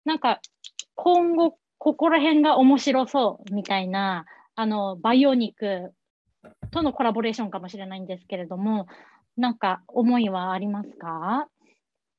[0.06, 0.40] なんか
[0.96, 4.26] 今後、ここら辺が面白そうみたいな、
[4.56, 5.94] あの、バイオニク
[6.72, 8.88] とのコラボレーションかもしれないんですけれども、
[9.38, 11.48] なんか思いはありますか？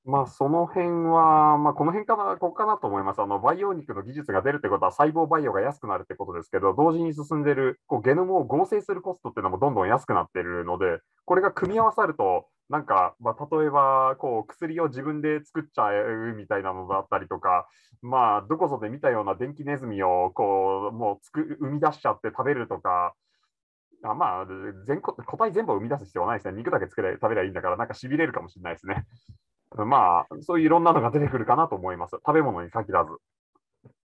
[0.04, 3.20] まあ、その辺は、まあ、この辺かな、ここかなと思います。
[3.20, 17.68] あの、培養肉の技術が出るってことは、細胞培養が安くなるってことですけど、同時に進んでる、こう、ゲノムを合成するコストっていうのもどんどん安くなってるので、これが組み合わさると、なんか、まあ、例えば、こう、薬を自分で作っちゃうみたいなのだったりとか、
[18.00, 23.12] まあ、どこぞで見たような電気ネズミを、こう、もうつく、生み出しちゃって食べるとか、
[24.04, 24.46] あまあ、
[24.86, 26.56] 全個個体全部を生み出す必要はないですね。
[26.56, 29.04] 肉だけ作れ食べればいいんだから、なんかしびれるかもしれないですね。
[29.86, 32.12] まあ、そういういろんなのが出てくるかなと思います。
[32.12, 33.10] 食べ物に限らず。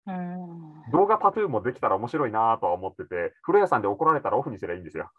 [0.07, 5.11] うん動画タトゥーもできたら面白いなとは思ってて、風呂屋さんで怒られたらオフにすればいいんですよ。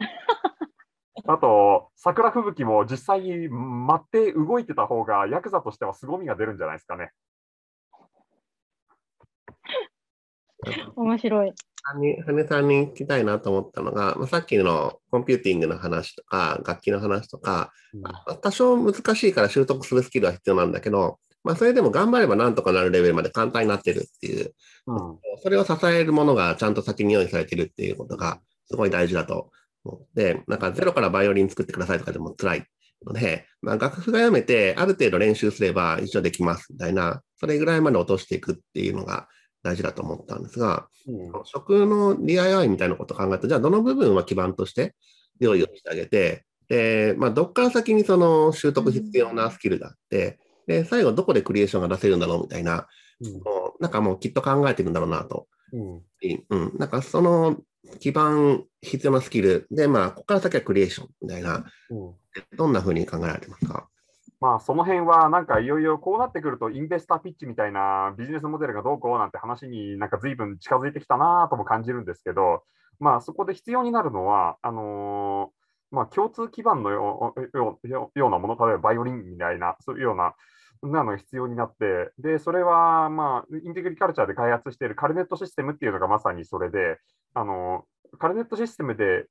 [1.26, 7.12] あと、桜吹雪も実際に舞って動いてた方が、ヤクザとしては凄みが出るんじゃないですかね。
[10.96, 11.54] 面白い。
[11.94, 24.52] 羽根さんに聞きたいなと思ったのが、まあ、さっきのコンピューティングの話とか、楽器の話とか、まあ多少難しいから習得するスキルは必要なんだけど、まあ、それでも頑張ればなんとかなるレベルまで簡単になってるっていう、
[24.88, 25.18] うん。
[25.42, 29.52] それを支えるものがちゃんと先に用意されてるっていうことがすごい大事だと
[29.84, 32.66] 思って、なんかゼロからバイオリン作ってくださいとかでも辛い
[33.06, 39.28] ので、まあ、楽譜が読めてある程度練習すれば一応できますみたいな、それぐらいまで落としていくっていうのが
[39.66, 41.44] 大事だと思ったんですが、うん。
[41.44, 44.94] 食の DIY みたいなことを考えると、じゃあどの部分は基盤として
[45.40, 52.86] 用意をしてあげて、で、まあ、どっから先にその習得必要なスキルがあって、で、最後どこでクリエーションが出せるんだろうみたいな、
[53.44, 55.46] もうなんかもうきっと考えてるんだろうなと。
[55.72, 56.02] うん。
[56.50, 56.72] うん。
[56.78, 57.56] なんかその
[58.00, 62.14] 基盤必要なスキルで、まあ、ここから先はクリエーションみたいな、うん。
[62.56, 63.88] どんな風に考えられてますか？
[64.40, 72.62] まあ、その辺は、なんかいよいよこうなってくると、インベスターピッチみたいなビジネスモデルがどうこうなんて話になんか随分近づいてきたなとも感じるんですけど、
[73.00, 80.34] まあ、そこで必要になるのは、あのーまあ、共通基盤のようなもの、例えばバイオリンみたいな、そういうような、
[80.82, 86.98] なのが必要になって、で、それは、まあ、インテグリカルチャーで開発しているカルネットシステムっていうのがまさにそれで、
[87.34, 87.84] あの
[88.18, 89.26] カルネットシステムで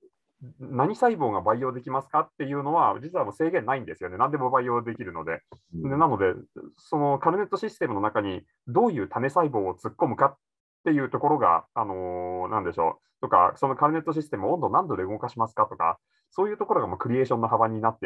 [0.60, 4.18] 何細胞が培養できますかっていうのは、実はもう制限ないんですよね。
[4.18, 5.42] 何でも培養できるので。
[5.74, 6.34] でなので、
[6.78, 10.38] そのカルネットシステムの中にどういう種細胞を突っ込むかっ
[10.84, 13.22] ていうところが、あのーなんでしょう。
[13.22, 16.00] とか、そのカルネットシステムを温度何度で動かしますかとか、
[16.32, 18.06] そういうところがもうクリエーションの幅になって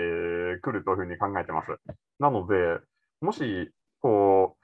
[0.61, 1.67] くるというふうに考えてます。
[2.19, 2.55] なので、
[3.21, 3.71] もし、
[4.01, 4.55] こ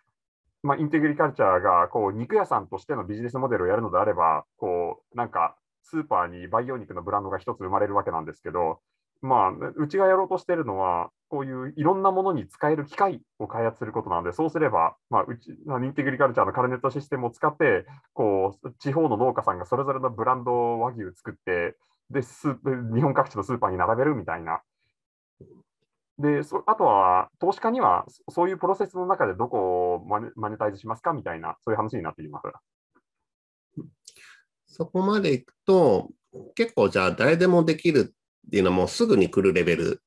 [0.63, 5.55] う、まあ、インテグリカルチャーがこう肉屋さんとしてのビジネスモデルをやるのであれば、こうなんか
[5.85, 8.79] スーパーに培養肉のブランドが一つ生まれるわけなんですけど、
[9.21, 21.75] まあ、うちがやろうとしているのは、こういういろんなものに使える機械を開発することなので、そうすれば、まあ、うちまあインテグリカルチャーのカルネットシステムを使って、こう地方の農家さんがそれぞれのブランド和牛を作って、
[22.11, 24.61] で日本各地のスーパーに並べるみたいな。
[26.17, 32.47] であとは、投資家にはそそういうプロセスの中でどこをマネマネタイズしますかみたいな、そういう話になっています。
[34.77, 36.09] そこまでいくと、
[36.53, 38.13] 結構じゃあ誰でもできる
[38.47, 40.01] っていうのはもうすぐに来るレベル。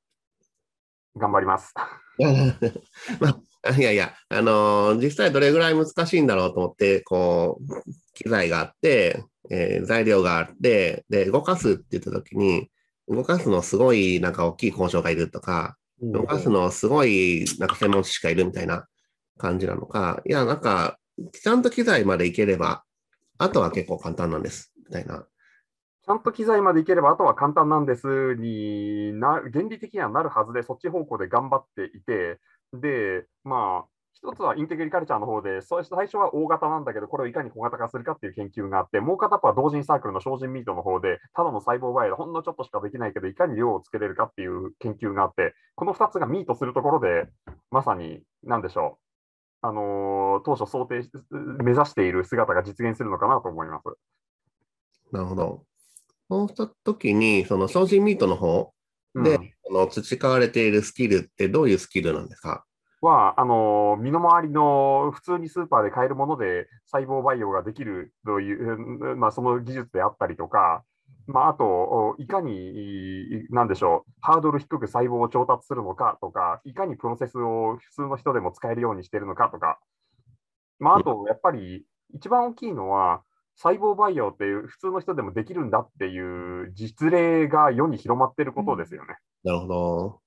[1.16, 1.72] 頑張ります。
[3.18, 12.70] まあ、いやいや、あのー実際どれぐらい難しいんだろうと思って、こう、機材があって、えー材料があって、で、動かすって言ったときに、
[13.08, 18.86] 動かすのすごいなんか大きい交渉がいるとか、動かすのすごいなんか専門知識がいるみたいな
[19.38, 20.98] 感じなのか、いや、なんか、
[21.32, 22.84] ちゃんと機材までいければ、
[23.38, 25.26] あとは結構簡単なんです、みたいな。
[26.04, 32.40] ちゃんと機材までいければ、あとは簡単なんですにな、原理的にはなるはずで、そっち方向で頑張っていて、
[32.72, 47.28] で、まあ、一つはインテグリカルチャーの方で、最初は大型なんだけど、これをいかに小型化するかっていう研究があって、もう片っぽは同人サークルの精進ミートの方で、ただの細胞培養でほんのちょっとしかできないけど、いかに量をつけれるかっていう研究があって、この2つがミートするところで、
[47.70, 49.07] まさに、なんでしょう、
[49.62, 53.84] あのー当初想定し、目指している姿が実現するのかなと思います。
[55.12, 55.64] なるほど。
[56.30, 58.72] そうしたときに、その精進ミートの方
[59.14, 62.64] で、うんその培われているスキルってどういうスキルなんですか？
[63.02, 70.84] は、あの身の回りの普通にスーパーで買えるもので細胞培養ができるという、うんまあ、その技術であったりとか、
[71.28, 79.78] まあ、あと、おいかに、なんでしょう、ハードル低く細胞を調達するのかとか、いかにプロセスを普通の人でも使えるようにしているのかとか、
[80.78, 83.22] まあ、あと、やっぱり一番大きいのは、
[83.56, 89.16] 細胞培養っていう普通の人でもできるんだっていう実例が世に広まっていることですよね。
[89.42, 90.20] なるほど。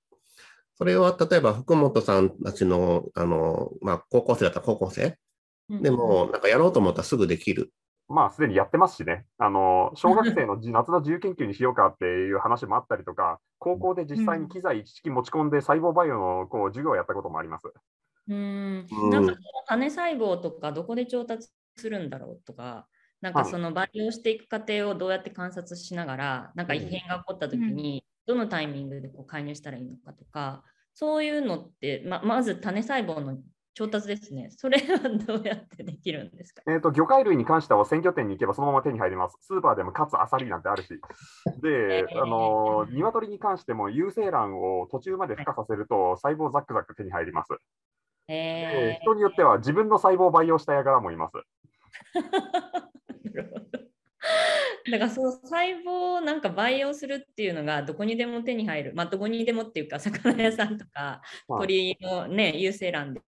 [0.75, 5.17] それは例えば福本さんたちの、あの、まあ、高校生だったら高校生
[5.69, 7.71] でも、なんかやろうと思ったらすぐできる。
[8.11, 17.71] まあ、すでにやってますしね、あの小学生のじ夏の自由研究にしようかっていう話もあったりとか、 高校で実際に機材一式持ち込んで細胞培養のこう授業をやったこともあります。
[18.27, 18.87] うん。
[18.89, 19.35] うんなんか
[19.67, 22.87] 種細胞とかどこで調達するんだろうとか、
[23.21, 23.51] なんかはい。
[23.51, 33.37] その培養していく過程をどうやって観察しながら、なんか異変が起こった時にどのタイミングでこう介入したらいいのかとか、そういうのって、ままず種細胞の
[33.73, 34.49] 調達ですね。
[34.51, 36.61] それはどうやってできるんですか？
[36.67, 39.37] えー、と魚介類に関しては鮮魚店に行けばそのまま手に入ります。
[39.41, 40.89] スーパーでもカツ、アサリなんてあるし。
[41.61, 47.49] で、 あのー鶏に関しても有精卵を途中まで孵化させると細胞ザックザック手に入ります。
[48.27, 51.33] でえ人によっては自分の細胞を培養した輩もいます。
[54.91, 63.21] だからその細胞をなんか培養するっていうのがどこにでも手に入る、まあ、どこにでもっていうか魚屋さんとか鳥のね有精卵で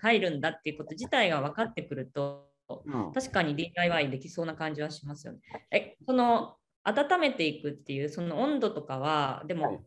[0.00, 5.40] 入るんだっていうこと自体が分かってくると、うん、確かに DIY できそうな感じはしますよね。
[5.70, 9.82] えその温めていくっていうその温度とかはでも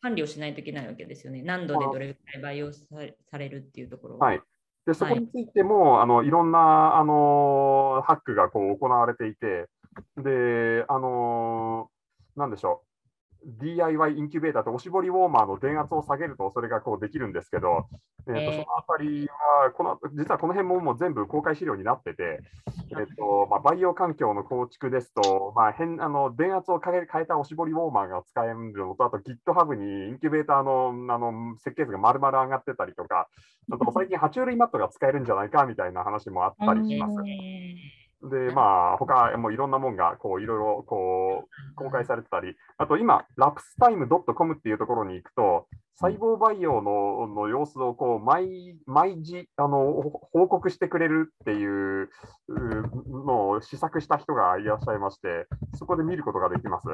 [0.00, 1.42] 管理をしないといけないわけですよね。
[1.42, 4.40] 何度でどれくらい培養されるっていうところはい。
[4.86, 9.66] でそこについても、はい、あのいろんなあのハックがこう行われていて、
[10.16, 12.95] で、あのー、なんでしょう。
[13.46, 17.86] DIY インキュベーターとおしぼりウォーマーの電圧を下げるとそれがこうできるんですけど、
[18.28, 22.40] えーと、そのあたりはこの、実はこの辺ももう全部公開資料になってて、
[22.90, 33.28] えーとまあ、培養環境の構築ですと、まあ、変あの電圧を変え変えたおしぼりウォーマーが使えるのと、あと GitHub にインキュベーターのあの設計図が丸々上がってたりとか、
[33.70, 37.16] あと最近、爬虫類マットが使えるんじゃないかみたいな話もあったりします。
[38.22, 45.66] で、まあ、他もいろんなもんが、こう、いろいろ、こう、公開されてたり、あと今、lapstime.com っていうところに行くと、
[45.98, 49.94] 細胞培養のの様子をこう毎毎時あの
[50.30, 52.10] 報告してくれるっていう
[52.48, 56.88] のを試作した人がいらっしゃいまして、そこで見ることができます。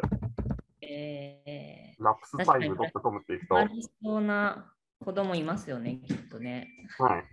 [0.83, 3.57] えー、ラプスタイム .com っていくと。
[3.57, 4.73] ありそうな
[5.05, 6.69] 子供いますよね、きっとね。
[6.99, 7.25] はい。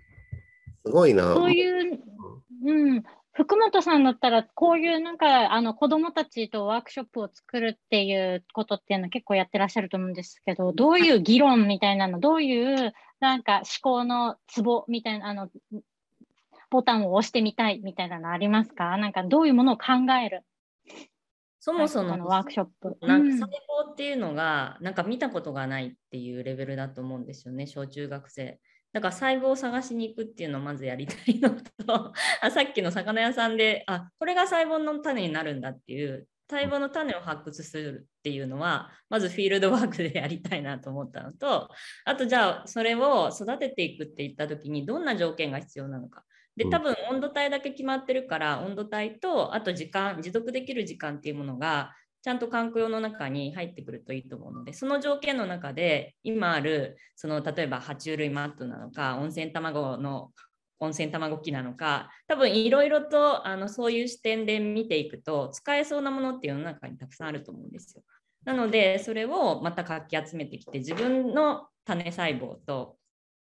[0.86, 1.36] すごいな。
[1.36, 2.00] そういう、
[2.66, 15.50] うん、福本さんだったら、こういうなんか、あの、子供たちとワークショップを作るっていうことっていうのは結構やってらっしゃると思うんですけど、どういう議論みたいなの、どういうなんか思考のツボみたいな、あの、
[16.70, 18.98] ボタンを押してみたいみたいなのありますか？
[18.98, 19.86] なんかどういうものを考
[20.24, 20.44] える？
[21.60, 22.98] そもそものワークショップ。
[23.02, 23.46] なんか細
[23.88, 28.60] 胞っていうのが、なんか見たことがないっていうレベルだと思うんですよね、小中学生。
[28.92, 41.70] だから細胞を探しに行くっていうのをまずやりたいのと あさっきの魚屋さんであこれが細胞の種になるんだっていう細胞の種を発掘するっていうのはまずフィールドワークでやりたいなと思ったのと
[42.06, 46.24] あとじゃあそれを育てていくって言った時にどんな条件が必要なのか。
[46.56, 60.32] で多分温度帯だけ決まってるから温度帯とあと時間持続できる時間っていうものがちゃんと環境の中に入ってくるといいと思うので、その条件の中で、今ある、その例えば爬虫類マットなのか、温泉卵の
[60.80, 68.04] 温泉卵機なのか、多分いろいろとあのそういう視点で見ていくと、使えそうなものっていうの中にたくさんあると思うんですよ。
[68.46, 72.98] なので、それをまたかき集めてきて、自分の種細胞と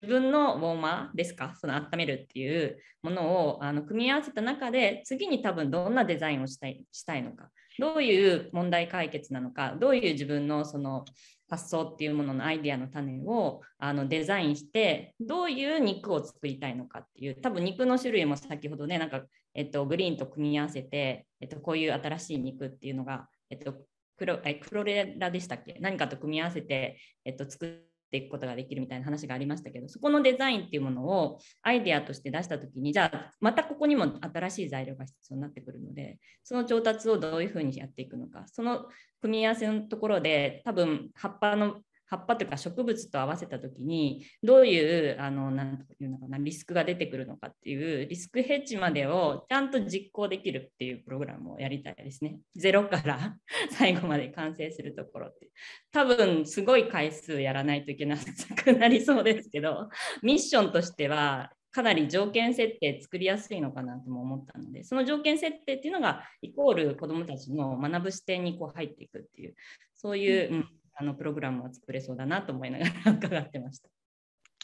[0.02, 7.50] 自分のウォーマーですか、その温めるっていうものをあの組み合わせた中で、次に多分どんなデザインをしたいしたいのか。
[7.78, 11.04] どういう問題解決なのかどういう自分のその
[11.48, 19.22] 発想っていうもののアイディアの種をあのデザインしてどういう肉を作りたいのかっていう多分肉の種類も先ほどねなんか、
[19.54, 23.74] えっと、グリーンと組み合わせて、えっと、こういう新しい肉っていうのが、えっと、
[24.16, 25.76] クロえクロレラでしたっけ？
[25.80, 38.84] 何かと組み合わせて、えっと、作っていくことができるみたいな話がありましたけどそこのデザインっていうものをアイデアとして出した時にじゃあまたここにも新しい材料が必要になってくるのでその調達をどういうふうにやっていくのかその
[39.22, 41.76] 組み合わせのところで多分葉っぱの
[42.12, 52.36] 葉っぱとか植物と合わせた時にどういうあのなんていうのかなリスクが出てくるのかっていうリスクヘッジまでをちゃんと実行できるっていうプログラムをやりたいですね。
[52.54, 53.36] ゼロから
[53.72, 55.48] 最後まで完成するところって
[55.90, 59.88] 多分すごい回数やらないといけなくなりそうですけど
[60.22, 69.54] ミッションとしてはかなり条件設定作りやすいのかなとも思ったのでその条件設定っていうのがイコール子どもたちの学ぶ視点にこう入っていくっていう
[69.94, 73.88] そういう、うん、あのプログラムは作れそうだなと思いながら伺ってました。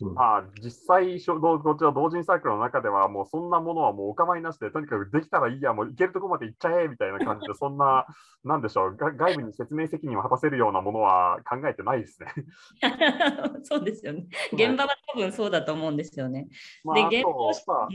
[0.00, 8.06] まあ、実際、こちら同人サークルの中では、もうそんなものはもうお構いなしで、とにかくできたらいいや、もう行けるとこまで行っちゃえみたいな感じで、そんな、
[8.44, 12.28] なんでしょう、外部に説明責任を果たせるようなものは考えてないですね。
[13.64, 14.26] そうですよね。
[14.52, 16.48] 現場は多分そうだと思うんですよね。
[16.84, 17.88] まあ、で、現場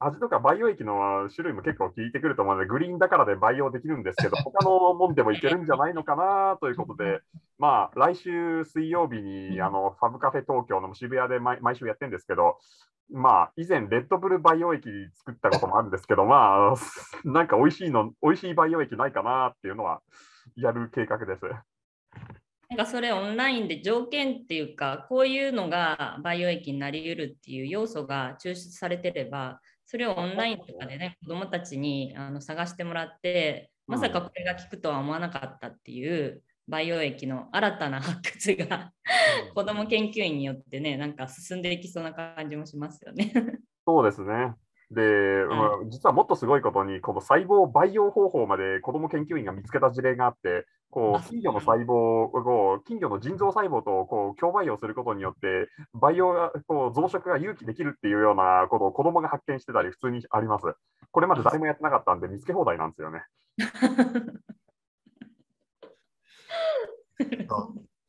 [0.00, 7.20] 味とか培養液の種類も結構効いてくると思うので、グリーンだからで培養できるんですけど、他のもんでもいけるんじゃないのかなということで、
[7.62, 12.58] まあ、来週水曜日に、あの、ファブカフェ東京の渋谷で毎毎週やってるんですけど、
[13.08, 16.74] まあ、以前、レッドブル培養液作ったこともあるんですけど、まあ、
[17.22, 20.02] なんか美味しいの、美味しい培養液ないかなっていうのは、
[20.56, 21.42] やる計画です。
[22.68, 38.92] なんかそれオンラインで条件っていうか、こういうのが培養液になりうるっていう要素が抽出されてれば、それをオンラインとかでね、子どもたちにあの探してもらって、まさかこれが効くとは思わなかったっていう培養液の新たな発掘が
[39.54, 43.32] 子ども研究員によってねなんか進んでいきそうな感じもしますよね
[43.86, 44.54] そうですね。
[44.92, 45.00] で、
[45.48, 60.64] まあ実はもっとすごいことに、この細胞培養方法まで子ども研究員が見つけた事例があって、こあう金魚の細胞を、金魚の腎臓細胞とこう共培養することによって、培養がこう増殖が有機できるっていうようなことを子どもが発見してたり、普通にあります。
[61.10, 63.22] これまで誰もやってなかったんで、見つけ放題なんですよね。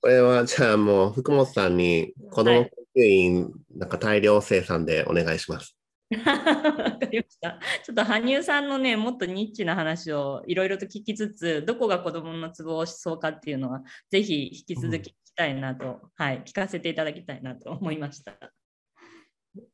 [0.02, 5.78] これはじゃあもう福本さんに子ども研究員なんか大量生産でお願いします。
[6.14, 7.60] わかりました。
[7.84, 18.34] ちょっと羽生さんのね、もっとニッチな話をいろいろと聞きつつ、どこが子どものツボをしそうかっていうのは、ぜひ引き続き聞きたいなと、はい、聞かせていただきたいなと思いました。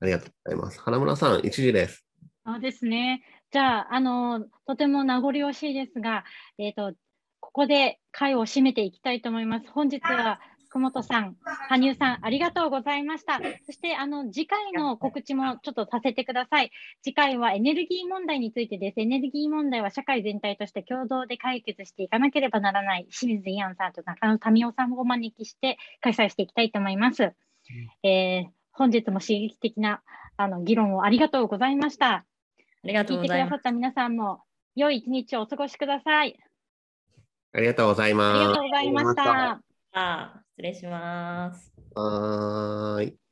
[0.02, 0.80] ありがとうございます。
[0.80, 2.06] 花村さん、1時です。
[2.46, 3.24] そうですね。
[3.52, 6.24] じゃあ、あの、とても名残惜しいですが、
[6.58, 6.94] えっ、と、
[7.50, 9.66] ここで会を締めていきたいと思います。
[9.72, 10.40] 本日は
[10.70, 11.36] 福本さん、
[11.68, 13.42] 羽生さん、ありがとうございました。
[13.66, 16.72] そして、あの、次回の告知もちょっとさせてください。
[17.02, 19.00] 次回はエネルギー問題についてです。
[19.00, 27.34] エネルギー問題は社会全体として共同で解決していかなければならない清水イアンさんと中野民夫さんをお招きして開催していきたいと思います。
[28.04, 30.02] えー本日も刺激的な
[30.38, 32.14] あの議論をありがとうございました。
[32.14, 32.26] あ
[32.86, 33.50] りがとう聞いてくございます。
[33.50, 34.42] ださった皆さんも
[34.76, 36.40] 良い一日をお過ごしください。
[37.54, 39.62] ありがとうございありまがとうございましありがとうございま
[39.94, 40.00] た。
[40.00, 41.74] あ失礼します。
[41.96, 41.96] す。
[41.96, 43.29] はーい。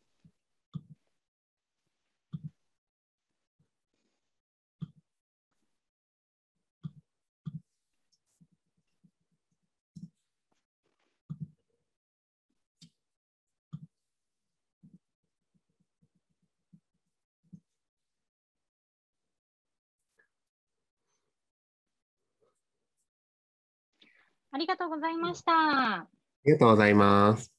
[24.57, 25.53] ありがとうございました。
[25.53, 26.07] あ
[26.43, 27.53] りがとうございます。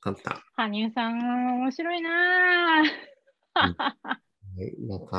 [0.00, 0.42] 簡単。
[0.56, 3.62] 羽生さん、面白いなぁ。
[3.62, 3.68] は
[4.58, 5.06] い、なんか